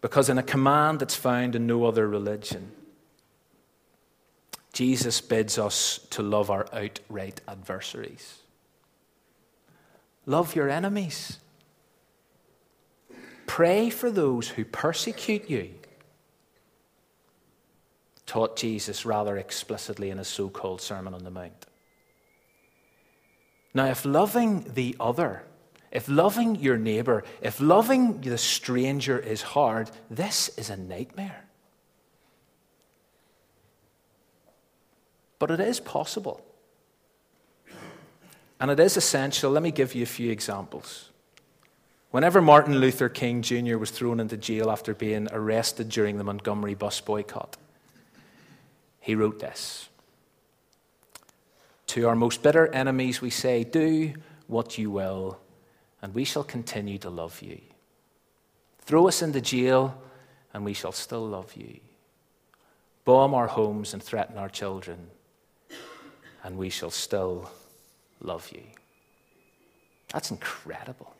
Because 0.00 0.28
in 0.28 0.38
a 0.38 0.42
command 0.42 1.00
that's 1.00 1.14
found 1.14 1.56
in 1.56 1.66
no 1.66 1.84
other 1.84 2.06
religion, 2.06 2.70
Jesus 4.72 5.20
bids 5.20 5.58
us 5.58 6.00
to 6.10 6.22
love 6.22 6.50
our 6.50 6.66
outright 6.72 7.40
adversaries. 7.48 8.40
Love 10.26 10.54
your 10.54 10.68
enemies. 10.68 11.38
Pray 13.46 13.90
for 13.90 14.10
those 14.10 14.48
who 14.48 14.64
persecute 14.64 15.48
you, 15.48 15.70
taught 18.26 18.56
Jesus 18.56 19.04
rather 19.04 19.36
explicitly 19.36 20.10
in 20.10 20.18
his 20.18 20.28
so 20.28 20.48
called 20.48 20.80
Sermon 20.80 21.14
on 21.14 21.24
the 21.24 21.30
Mount. 21.30 21.66
Now, 23.74 23.86
if 23.86 24.04
loving 24.04 24.72
the 24.74 24.96
other 24.98 25.44
if 25.94 26.08
loving 26.08 26.56
your 26.56 26.76
neighbor, 26.76 27.22
if 27.40 27.60
loving 27.60 28.20
the 28.20 28.36
stranger 28.36 29.16
is 29.16 29.42
hard, 29.42 29.88
this 30.10 30.50
is 30.58 30.68
a 30.68 30.76
nightmare. 30.76 31.44
But 35.38 35.52
it 35.52 35.60
is 35.60 35.78
possible. 35.78 36.44
And 38.58 38.72
it 38.72 38.80
is 38.80 38.96
essential. 38.96 39.52
Let 39.52 39.62
me 39.62 39.70
give 39.70 39.94
you 39.94 40.02
a 40.02 40.06
few 40.06 40.32
examples. 40.32 41.10
Whenever 42.14 42.40
Martin 42.40 42.78
Luther 42.78 43.08
King 43.08 43.42
Jr. 43.42 43.76
was 43.76 43.90
thrown 43.90 44.20
into 44.20 44.36
jail 44.36 44.70
after 44.70 44.94
being 44.94 45.26
arrested 45.32 45.88
during 45.88 46.16
the 46.16 46.22
Montgomery 46.22 46.74
bus 46.74 47.00
boycott, 47.00 47.56
he 49.00 49.16
wrote 49.16 49.40
this 49.40 49.88
To 51.88 52.06
our 52.06 52.14
most 52.14 52.40
bitter 52.40 52.68
enemies, 52.68 53.20
we 53.20 53.30
say, 53.30 53.64
Do 53.64 54.14
what 54.46 54.78
you 54.78 54.92
will 54.92 55.40
and 56.02 56.14
we 56.14 56.22
shall 56.22 56.44
continue 56.44 56.98
to 56.98 57.10
love 57.10 57.42
you. 57.42 57.60
Throw 58.82 59.08
us 59.08 59.20
into 59.20 59.40
jail, 59.40 60.00
and 60.52 60.64
we 60.64 60.72
shall 60.72 60.92
still 60.92 61.26
love 61.26 61.56
you. 61.56 61.80
Bomb 63.04 63.34
our 63.34 63.48
homes 63.48 63.92
and 63.92 64.00
threaten 64.00 64.38
our 64.38 64.48
children, 64.48 65.08
and 66.44 66.58
we 66.58 66.70
shall 66.70 66.90
still 66.90 67.50
love 68.20 68.48
you. 68.52 68.62
That's 70.12 70.30
incredible. 70.30 71.13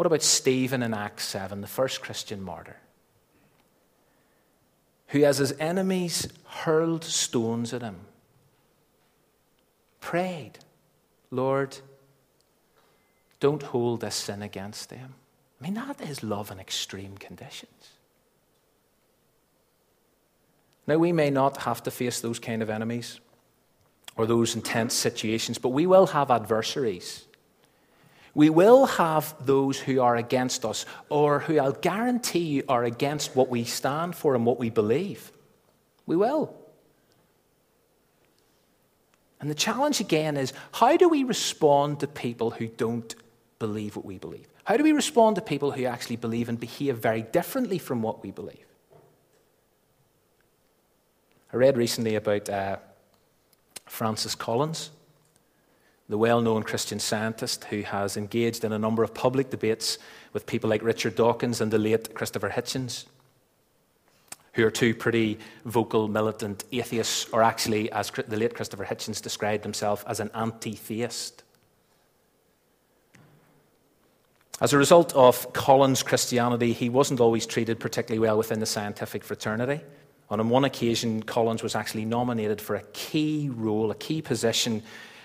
What 0.00 0.06
about 0.06 0.22
Stephen 0.22 0.82
in 0.82 0.94
Acts 0.94 1.26
7, 1.26 1.60
the 1.60 1.66
first 1.66 2.00
Christian 2.00 2.40
martyr, 2.40 2.78
who, 5.08 5.24
as 5.24 5.36
his 5.36 5.52
enemies 5.60 6.26
hurled 6.46 7.04
stones 7.04 7.74
at 7.74 7.82
him, 7.82 7.96
prayed, 10.00 10.52
Lord, 11.30 11.76
don't 13.40 13.62
hold 13.62 14.00
this 14.00 14.14
sin 14.14 14.40
against 14.40 14.88
them. 14.88 15.16
I 15.60 15.64
mean, 15.64 15.74
that 15.74 16.00
is 16.00 16.22
love 16.22 16.50
in 16.50 16.58
extreme 16.58 17.18
conditions. 17.18 17.90
Now, 20.86 20.96
we 20.96 21.12
may 21.12 21.28
not 21.28 21.58
have 21.64 21.82
to 21.82 21.90
face 21.90 22.22
those 22.22 22.38
kind 22.38 22.62
of 22.62 22.70
enemies 22.70 23.20
or 24.16 24.24
those 24.24 24.54
intense 24.54 24.94
situations, 24.94 25.58
but 25.58 25.68
we 25.68 25.84
will 25.86 26.06
have 26.06 26.30
adversaries. 26.30 27.26
We 28.34 28.50
will 28.50 28.86
have 28.86 29.34
those 29.44 29.78
who 29.78 30.00
are 30.00 30.16
against 30.16 30.64
us, 30.64 30.86
or 31.08 31.40
who 31.40 31.58
I'll 31.58 31.72
guarantee 31.72 32.40
you 32.40 32.62
are 32.68 32.84
against 32.84 33.34
what 33.34 33.48
we 33.48 33.64
stand 33.64 34.14
for 34.14 34.34
and 34.34 34.46
what 34.46 34.58
we 34.58 34.70
believe. 34.70 35.32
We 36.06 36.16
will. 36.16 36.54
And 39.40 39.50
the 39.50 39.54
challenge 39.54 40.00
again 40.00 40.36
is 40.36 40.52
how 40.72 40.96
do 40.96 41.08
we 41.08 41.24
respond 41.24 42.00
to 42.00 42.06
people 42.06 42.50
who 42.50 42.66
don't 42.66 43.14
believe 43.58 43.96
what 43.96 44.04
we 44.04 44.18
believe? 44.18 44.46
How 44.64 44.76
do 44.76 44.84
we 44.84 44.92
respond 44.92 45.36
to 45.36 45.42
people 45.42 45.72
who 45.72 45.86
actually 45.86 46.16
believe 46.16 46.48
and 46.48 46.60
behave 46.60 46.98
very 46.98 47.22
differently 47.22 47.78
from 47.78 48.02
what 48.02 48.22
we 48.22 48.30
believe? 48.30 48.66
I 51.52 51.56
read 51.56 51.76
recently 51.76 52.14
about 52.14 52.48
uh, 52.48 52.76
Francis 53.86 54.36
Collins, 54.36 54.90
the 56.10 56.18
well 56.18 56.42
known 56.42 56.62
Christian 56.62 56.98
scientist 56.98 57.64
who 57.64 57.80
has 57.82 58.18
engaged 58.18 58.64
in 58.64 58.72
a 58.72 58.78
number 58.78 59.02
of 59.02 59.14
public 59.14 59.48
debates 59.48 59.96
with 60.34 60.44
people 60.44 60.68
like 60.68 60.82
Richard 60.82 61.14
Dawkins 61.14 61.62
and 61.62 61.70
the 61.70 61.78
late 61.78 62.14
Christopher 62.14 62.50
Hitchens 62.50 63.06
who 64.54 64.66
are 64.66 64.70
two 64.70 64.94
pretty 64.94 65.38
vocal, 65.64 66.08
militant 66.08 66.64
atheists, 66.72 67.26
or 67.32 67.42
actually, 67.42 67.90
as 67.92 68.10
the 68.10 68.36
late 68.36 68.54
Christopher 68.54 68.84
Hitchens 68.84 69.22
described 69.22 69.64
himself, 69.64 70.04
as 70.06 70.20
an 70.20 70.30
anti 70.34 70.72
theist. 70.72 71.44
As 74.60 74.72
a 74.72 74.78
result 74.78 75.14
of 75.14 75.52
Collins' 75.52 76.02
Christianity, 76.02 76.72
he 76.72 76.88
wasn't 76.88 77.20
always 77.20 77.46
treated 77.46 77.80
particularly 77.80 78.18
well 78.18 78.36
within 78.36 78.60
the 78.60 78.66
scientific 78.66 79.24
fraternity. 79.24 79.80
On 80.28 80.48
one 80.48 80.64
occasion, 80.64 81.22
Collins 81.22 81.62
was 81.62 81.74
actually 81.74 82.04
nominated 82.04 82.60
for 82.60 82.76
a 82.76 82.82
key 82.92 83.50
role, 83.54 83.90
a 83.90 83.94
key 83.94 84.20
position 84.20 84.82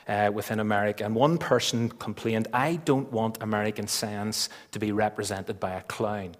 uh, 0.07 0.31
within 0.33 0.59
America. 0.59 1.03
And 1.03 1.15
one 1.15 1.37
person 1.37 1.89
complained, 1.89 2.47
I 2.53 2.77
don't 2.77 3.11
want 3.11 3.37
American 3.41 3.87
science 3.87 4.49
to 4.71 4.79
be 4.79 4.91
represented 4.91 5.59
by 5.59 5.73
a 5.73 5.81
clown. 5.81 6.35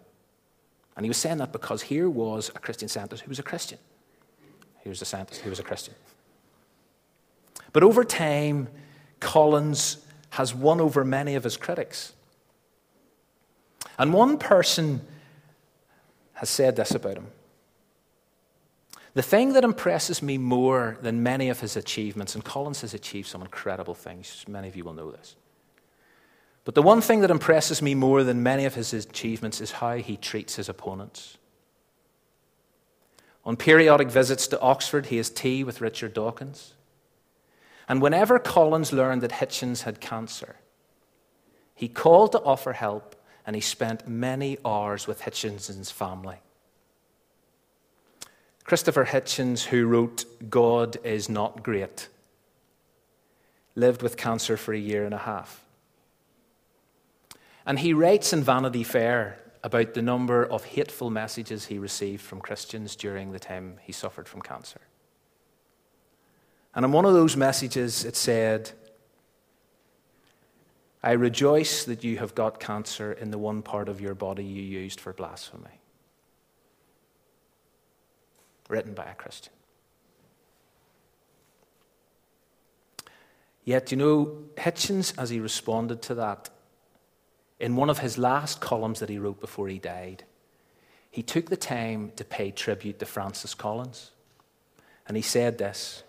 And 0.96 1.06
he 1.06 1.10
was 1.10 1.18
saying 1.18 1.38
that 1.38 1.52
because 1.52 1.82
here 1.82 2.10
was 2.10 2.50
a 2.56 2.60
Christian 2.60 2.88
scientist 2.88 3.24
who 3.24 3.30
was 3.30 3.40
a 3.40 3.44
Christian. 3.44 3.80
He 4.82 4.90
was 4.90 5.02
a 5.02 5.06
scientist 5.06 5.42
who 5.42 5.50
was 5.50 5.60
a 5.60 5.64
Christian. 5.64 5.96
But 7.74 7.84
over 7.84 8.04
time, 8.06 8.70
Collins 9.20 9.98
has 10.30 10.54
won 10.54 10.80
over 10.80 11.04
many 11.04 11.36
of 11.36 11.44
his 11.44 11.58
critics. 11.58 12.14
And 13.98 14.14
one 14.14 14.38
person 14.38 15.02
has 16.34 16.50
said 16.50 16.76
this 16.76 16.92
about 16.92 17.18
him. 17.18 17.28
The 19.16 19.24
thing 19.24 19.54
that 19.54 19.64
impresses 19.64 20.22
me 20.22 20.38
more 20.38 20.98
than 21.02 21.24
many 21.24 21.48
of 21.48 21.62
his 21.62 21.78
achievements, 21.78 22.36
and 22.36 22.44
Collins 22.44 22.82
has 22.82 22.94
achieved 22.94 23.30
some 23.30 23.42
incredible 23.42 23.96
things, 23.96 24.44
many 24.46 24.68
of 24.68 24.76
you 24.76 24.84
will 24.84 24.94
know 24.94 25.10
this. 25.10 25.38
But 26.66 26.76
the 26.76 26.82
one 26.82 27.00
thing 27.00 27.22
that 27.22 27.32
impresses 27.32 27.82
me 27.82 27.96
more 27.96 28.24
than 28.24 28.44
many 28.44 28.66
of 28.66 28.76
his 28.76 28.94
achievements 28.94 29.62
is 29.62 29.72
how 29.72 29.96
he 29.96 30.18
treats 30.18 30.58
his 30.58 30.68
opponents. 30.68 31.38
On 33.46 33.56
periodic 33.56 34.10
visits 34.10 34.48
to 34.48 34.60
Oxford, 34.60 35.06
he 35.06 35.18
has 35.18 35.30
tea 35.30 35.64
with 35.64 35.80
Richard 35.80 36.14
Dawkins. 36.14 36.74
And 37.88 38.02
whenever 38.02 38.38
Collins 38.38 38.92
learned 38.92 39.22
that 39.22 39.32
Hitchens 39.32 39.84
had 39.84 40.02
cancer, 40.02 40.58
he 41.74 41.88
called 41.88 42.34
to 42.34 42.42
offer 42.42 42.74
help 42.74 43.16
and 43.46 43.56
he 43.56 43.62
spent 43.62 44.10
many 44.10 44.58
hours 44.66 45.08
with 45.08 45.22
Hitchens' 45.22 45.92
family. 45.92 46.40
Christopher 48.66 49.06
Hitchens, 49.06 49.66
who 49.66 49.86
wrote 49.86 50.26
God 50.50 50.98
is 51.04 51.30
Not 51.30 51.62
Great, 51.62 52.10
lived 53.76 54.02
with 54.02 54.18
cancer 54.18 54.58
for 54.58 54.74
a 54.74 54.80
year 54.80 55.06
and 55.06 55.14
a 55.14 55.20
half. 55.20 55.64
And 57.64 57.78
he 57.78 57.94
writes 57.94 58.34
in 58.34 58.44
Vanity 58.44 58.84
Fair 58.84 59.40
about 59.64 59.94
the 59.94 60.02
number 60.02 60.44
of 60.44 60.66
hateful 60.66 61.12
messages 61.12 61.66
he 61.66 61.78
received 61.78 62.24
from 62.24 62.42
Christians 62.42 62.96
during 62.96 63.32
the 63.32 63.40
time 63.40 63.78
he 63.84 63.92
suffered 63.92 64.28
from 64.28 64.42
cancer. 64.42 64.82
And 66.74 66.84
in 66.84 66.92
one 66.92 67.06
of 67.06 67.14
those 67.14 67.38
messages, 67.38 68.04
it 68.04 68.16
said, 68.16 68.72
I 71.04 71.12
rejoice 71.12 71.84
that 71.86 72.04
you 72.04 72.18
have 72.18 72.34
got 72.34 72.60
cancer 72.60 73.14
in 73.14 73.30
the 73.30 73.38
one 73.38 73.62
part 73.62 73.90
of 73.90 74.02
your 74.02 74.16
body 74.16 74.44
you 74.44 74.64
used 74.64 75.00
for 75.00 75.14
blasphemy. 75.14 75.80
Written 78.70 78.94
by 78.94 79.06
a 79.06 79.14
Christian. 79.14 79.54
Yet, 83.64 83.92
you 83.92 83.98
know, 83.98 84.44
Hitchens, 84.56 85.18
as 85.18 85.32
he 85.32 85.40
responded 85.40 86.02
to 86.04 86.16
that, 86.16 86.50
in 87.60 87.76
one 87.76 87.90
of 87.90 88.00
his 88.00 88.18
last 88.18 88.62
columns 88.62 89.00
that 89.00 89.10
he 89.10 89.18
wrote 89.18 89.40
before 89.40 89.68
he 89.68 89.80
died, 89.80 90.24
he 91.10 91.24
took 91.24 91.50
the 91.50 91.58
time 91.58 92.12
to 92.18 92.24
pay 92.24 92.52
tribute 92.52 93.00
to 93.00 93.06
Francis 93.06 93.54
Collins. 93.54 94.12
And 95.08 95.18
he 95.18 95.24
said 95.24 95.58
this 95.58 96.04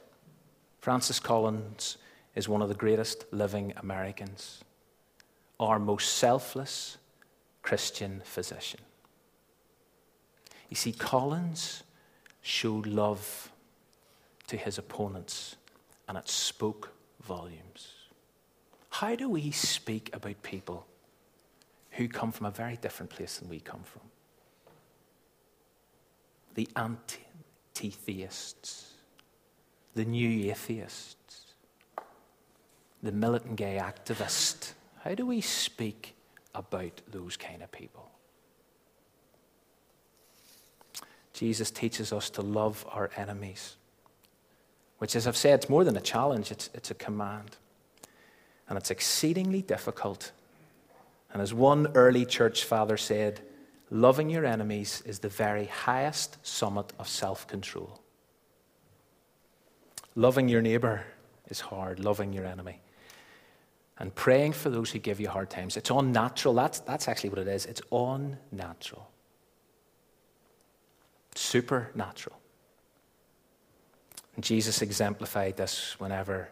Francis 0.81 1.19
Collins 1.19 1.97
is 2.35 2.49
one 2.49 2.61
of 2.61 2.69
the 2.69 2.75
greatest 2.75 3.25
living 3.33 3.73
Americans, 3.77 4.63
our 5.59 5.79
most 5.79 6.15
selfless 6.15 6.99
Christian 7.63 8.21
physician. 8.25 8.81
You 10.69 10.77
see, 10.77 10.93
Collins 10.93 11.85
showed 12.47 12.87
love 12.87 13.51
to 14.47 14.57
his 14.57 14.79
opponents, 14.79 15.57
and 16.09 16.17
it 16.17 16.29
spoke 16.29 16.93
volumes. 17.23 17.95
How 18.91 19.17
do 19.17 19.29
we 19.29 19.51
speak 19.51 20.15
about 20.15 20.43
people 20.43 20.87
who 21.91 22.09
come 22.09 22.31
from 22.31 22.47
a 22.47 22.51
very 22.51 22.77
different 22.77 23.11
place 23.11 23.39
than 23.39 23.49
we 23.49 23.61
come 23.61 23.83
from. 23.83 24.03
the 26.55 26.69
anti 26.75 27.91
theists, 27.91 28.95
the 29.95 30.05
new 30.05 30.51
atheists, 30.51 31.55
the 33.03 33.13
militant 33.13 33.57
gay 33.57 33.79
activist? 33.81 34.73
How 35.05 35.15
do 35.15 35.27
we 35.27 35.41
speak 35.43 36.15
about 36.55 37.03
those 37.11 37.37
kind 37.37 37.63
of 37.63 37.71
people? 37.71 38.06
Jesus 41.37 41.71
teaches 41.71 42.15
us 42.15 42.31
to 42.31 42.41
love 42.41 42.87
our 42.89 43.11
enemies, 43.15 43.77
which, 44.97 45.15
as 45.15 45.27
I've 45.27 45.37
said, 45.37 45.61
it's 45.61 45.69
more 45.69 45.85
than 45.85 45.95
a 45.95 46.01
challenge, 46.01 46.51
it's, 46.51 46.71
it's 46.73 46.91
a 46.91 46.95
command. 46.95 47.59
And 48.71 48.79
it's 48.79 48.91
exceedingly 48.91 49.61
difficult. 49.61 50.33
And 51.31 51.43
as 51.43 51.53
one 51.53 51.89
early 51.95 52.25
church 52.25 52.65
father 52.65 52.97
said, 52.97 53.43
loving 53.91 54.31
your 54.31 54.47
enemies 54.47 55.03
is 55.05 55.19
the 55.19 55.29
very 55.29 55.67
highest 55.67 56.39
summit 56.45 56.91
of 56.99 57.07
self 57.07 57.47
control. 57.47 58.01
Loving 60.15 60.49
your 60.49 60.63
neighbor 60.63 61.05
is 61.51 61.61
hard, 61.61 62.01
loving 62.01 62.33
your 62.33 62.47
enemy. 62.47 62.81
And 63.99 64.15
praying 64.15 64.55
for 64.55 64.71
those 64.71 64.91
who 64.91 65.01
give 65.01 65.21
you 65.21 65.29
hard 65.29 65.51
times. 65.51 65.77
It's 65.77 65.91
unnatural. 65.91 66.55
That's, 66.55 66.81
that's 66.81 67.09
actually 67.09 67.29
what 67.29 67.41
it 67.41 67.49
is. 67.49 67.67
It's 67.67 67.83
unnatural 67.93 69.11
supernatural. 71.39 72.37
And 74.35 74.45
Jesus 74.45 74.83
exemplified 74.83 75.57
this 75.57 75.99
whenever 75.99 76.51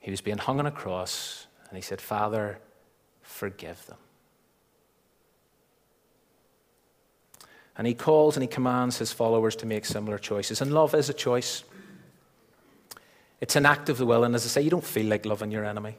he 0.00 0.10
was 0.10 0.20
being 0.20 0.38
hung 0.38 0.58
on 0.58 0.66
a 0.66 0.70
cross 0.70 1.46
and 1.68 1.76
he 1.76 1.82
said, 1.82 2.00
Father, 2.00 2.58
forgive 3.22 3.84
them. 3.86 3.96
And 7.76 7.86
he 7.86 7.94
calls 7.94 8.36
and 8.36 8.42
he 8.42 8.48
commands 8.48 8.98
his 8.98 9.12
followers 9.12 9.56
to 9.56 9.66
make 9.66 9.86
similar 9.86 10.18
choices. 10.18 10.60
And 10.60 10.72
love 10.72 10.94
is 10.94 11.08
a 11.08 11.14
choice, 11.14 11.64
it's 13.40 13.56
an 13.56 13.64
act 13.64 13.88
of 13.88 13.96
the 13.96 14.04
will. 14.04 14.24
And 14.24 14.34
as 14.34 14.44
I 14.44 14.48
say, 14.48 14.62
you 14.62 14.70
don't 14.70 14.84
feel 14.84 15.06
like 15.06 15.24
loving 15.24 15.50
your 15.50 15.64
enemy. 15.64 15.96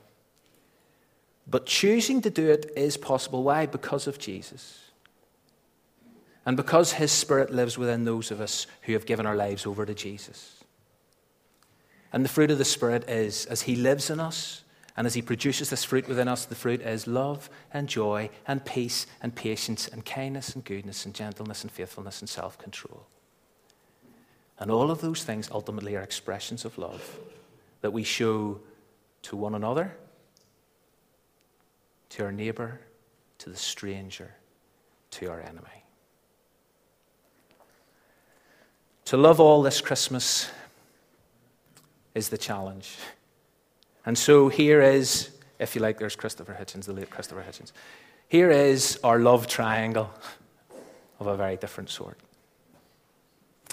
But 1.47 1.65
choosing 1.65 2.21
to 2.21 2.29
do 2.29 2.51
it 2.51 2.71
is 2.75 2.97
possible. 2.97 3.43
Why? 3.43 3.65
Because 3.65 4.05
of 4.05 4.19
Jesus. 4.19 4.90
And 6.45 6.57
because 6.57 6.93
His 6.93 7.11
Spirit 7.11 7.51
lives 7.51 7.77
within 7.77 8.03
those 8.03 8.31
of 8.31 8.41
us 8.41 8.67
who 8.83 8.93
have 8.93 9.05
given 9.05 9.25
our 9.25 9.35
lives 9.35 9.65
over 9.65 9.85
to 9.85 9.93
Jesus. 9.93 10.63
And 12.13 12.25
the 12.25 12.29
fruit 12.29 12.51
of 12.51 12.57
the 12.57 12.65
Spirit 12.65 13.09
is, 13.09 13.45
as 13.45 13.61
He 13.61 13.75
lives 13.75 14.09
in 14.09 14.19
us 14.19 14.63
and 14.97 15.07
as 15.07 15.13
He 15.13 15.21
produces 15.21 15.69
this 15.69 15.83
fruit 15.83 16.07
within 16.07 16.27
us, 16.27 16.45
the 16.45 16.55
fruit 16.55 16.81
is 16.81 17.07
love 17.07 17.49
and 17.71 17.87
joy 17.87 18.29
and 18.47 18.65
peace 18.65 19.07
and 19.21 19.33
patience 19.33 19.87
and 19.87 20.03
kindness 20.03 20.55
and 20.55 20.65
goodness 20.65 21.05
and 21.05 21.13
gentleness 21.13 21.61
and 21.61 21.71
faithfulness 21.71 22.21
and 22.21 22.29
self 22.29 22.57
control. 22.57 23.05
And 24.59 24.69
all 24.69 24.91
of 24.91 25.01
those 25.01 25.23
things 25.23 25.49
ultimately 25.51 25.95
are 25.95 26.01
expressions 26.01 26.65
of 26.65 26.77
love 26.77 27.19
that 27.81 27.91
we 27.91 28.03
show 28.03 28.59
to 29.23 29.35
one 29.35 29.55
another, 29.55 29.95
to 32.09 32.23
our 32.23 32.31
neighbor, 32.31 32.79
to 33.39 33.49
the 33.49 33.55
stranger, 33.55 34.35
to 35.11 35.29
our 35.29 35.41
enemy. 35.41 35.80
To 39.11 39.17
love 39.17 39.41
all 39.41 39.61
this 39.61 39.81
Christmas 39.81 40.49
is 42.15 42.29
the 42.29 42.37
challenge. 42.37 42.95
And 44.05 44.17
so 44.17 44.47
here 44.47 44.81
is, 44.81 45.31
if 45.59 45.75
you 45.75 45.81
like, 45.81 45.99
there's 45.99 46.15
Christopher 46.15 46.55
Hitchens, 46.57 46.85
the 46.85 46.93
late 46.93 47.09
Christopher 47.09 47.43
Hitchens. 47.45 47.73
Here 48.29 48.49
is 48.49 48.97
our 49.03 49.19
love 49.19 49.47
triangle 49.47 50.09
of 51.19 51.27
a 51.27 51.35
very 51.35 51.57
different 51.57 51.89
sort. 51.89 52.17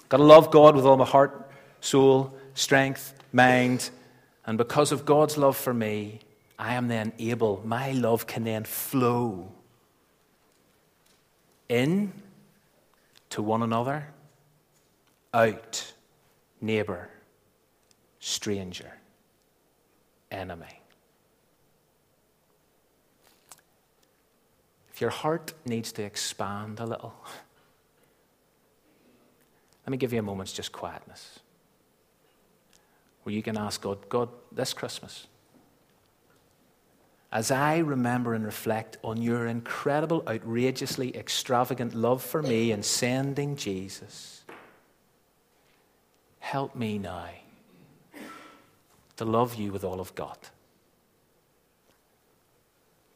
Got 0.08 0.16
to 0.16 0.24
love 0.24 0.50
God 0.50 0.74
with 0.74 0.84
all 0.84 0.96
my 0.96 1.04
heart, 1.04 1.48
soul, 1.80 2.36
strength, 2.54 3.14
mind. 3.32 3.90
And 4.44 4.58
because 4.58 4.90
of 4.90 5.04
God's 5.04 5.38
love 5.38 5.56
for 5.56 5.72
me, 5.72 6.18
I 6.58 6.74
am 6.74 6.88
then 6.88 7.12
able, 7.20 7.62
my 7.64 7.92
love 7.92 8.26
can 8.26 8.42
then 8.42 8.64
flow 8.64 9.52
in 11.68 12.12
to 13.30 13.40
one 13.40 13.62
another 13.62 14.08
out, 15.32 15.92
neighbor, 16.60 17.08
stranger, 18.18 18.92
enemy. 20.30 20.80
If 24.92 25.00
your 25.00 25.10
heart 25.10 25.54
needs 25.64 25.92
to 25.92 26.02
expand 26.02 26.80
a 26.80 26.86
little, 26.86 27.14
let 29.86 29.92
me 29.92 29.96
give 29.96 30.12
you 30.12 30.18
a 30.18 30.22
moment's 30.22 30.52
just 30.52 30.72
quietness 30.72 31.38
where 33.22 33.34
you 33.34 33.42
can 33.42 33.56
ask 33.56 33.80
God, 33.80 34.08
God, 34.08 34.28
this 34.50 34.72
Christmas, 34.72 35.26
as 37.30 37.50
I 37.50 37.78
remember 37.78 38.34
and 38.34 38.44
reflect 38.44 38.96
on 39.04 39.20
your 39.20 39.46
incredible, 39.46 40.22
outrageously 40.26 41.14
extravagant 41.14 41.94
love 41.94 42.22
for 42.22 42.42
me 42.42 42.72
in 42.72 42.82
sending 42.82 43.54
Jesus 43.54 44.38
Help 46.40 46.74
me 46.74 46.98
now 46.98 47.28
to 49.16 49.24
love 49.24 49.56
you 49.56 49.72
with 49.72 49.84
all 49.84 50.00
I've 50.00 50.14
got, 50.14 50.50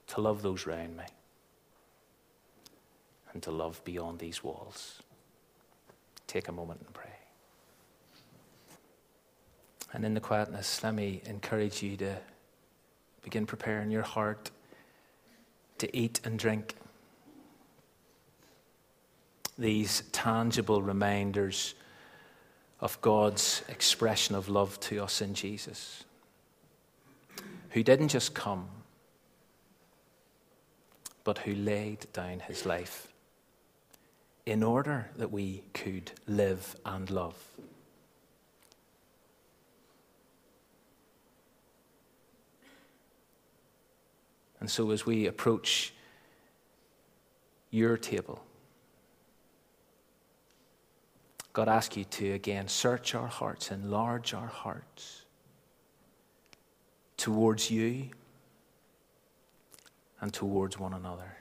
to 0.08 0.20
love 0.20 0.42
those 0.42 0.66
around 0.66 0.96
me, 0.96 1.04
and 3.32 3.42
to 3.44 3.50
love 3.50 3.82
beyond 3.84 4.18
these 4.18 4.42
walls. 4.42 5.00
Take 6.26 6.48
a 6.48 6.52
moment 6.52 6.80
and 6.84 6.92
pray. 6.92 7.10
And 9.92 10.04
in 10.04 10.14
the 10.14 10.20
quietness, 10.20 10.82
let 10.82 10.94
me 10.94 11.22
encourage 11.26 11.82
you 11.82 11.96
to 11.98 12.16
begin 13.22 13.46
preparing 13.46 13.90
your 13.90 14.02
heart 14.02 14.50
to 15.78 15.96
eat 15.96 16.20
and 16.24 16.38
drink 16.38 16.74
these 19.58 20.02
tangible 20.12 20.82
reminders 20.82 21.74
of 22.82 23.00
God's 23.00 23.62
expression 23.68 24.34
of 24.34 24.48
love 24.48 24.78
to 24.80 25.02
us 25.02 25.22
in 25.22 25.34
Jesus, 25.34 26.02
who 27.70 27.84
didn't 27.84 28.08
just 28.08 28.34
come, 28.34 28.68
but 31.22 31.38
who 31.38 31.54
laid 31.54 32.12
down 32.12 32.40
his 32.40 32.66
life 32.66 33.06
in 34.44 34.64
order 34.64 35.08
that 35.16 35.30
we 35.30 35.62
could 35.72 36.10
live 36.26 36.74
and 36.84 37.08
love. 37.08 37.36
And 44.58 44.68
so, 44.68 44.90
as 44.90 45.06
we 45.06 45.26
approach 45.26 45.92
your 47.70 47.96
table, 47.96 48.44
God, 51.52 51.68
ask 51.68 51.96
you 51.96 52.04
to 52.04 52.32
again 52.32 52.66
search 52.68 53.14
our 53.14 53.26
hearts, 53.26 53.70
enlarge 53.70 54.32
our 54.32 54.46
hearts 54.46 55.26
towards 57.16 57.70
you 57.70 58.08
and 60.20 60.32
towards 60.32 60.78
one 60.78 60.94
another. 60.94 61.36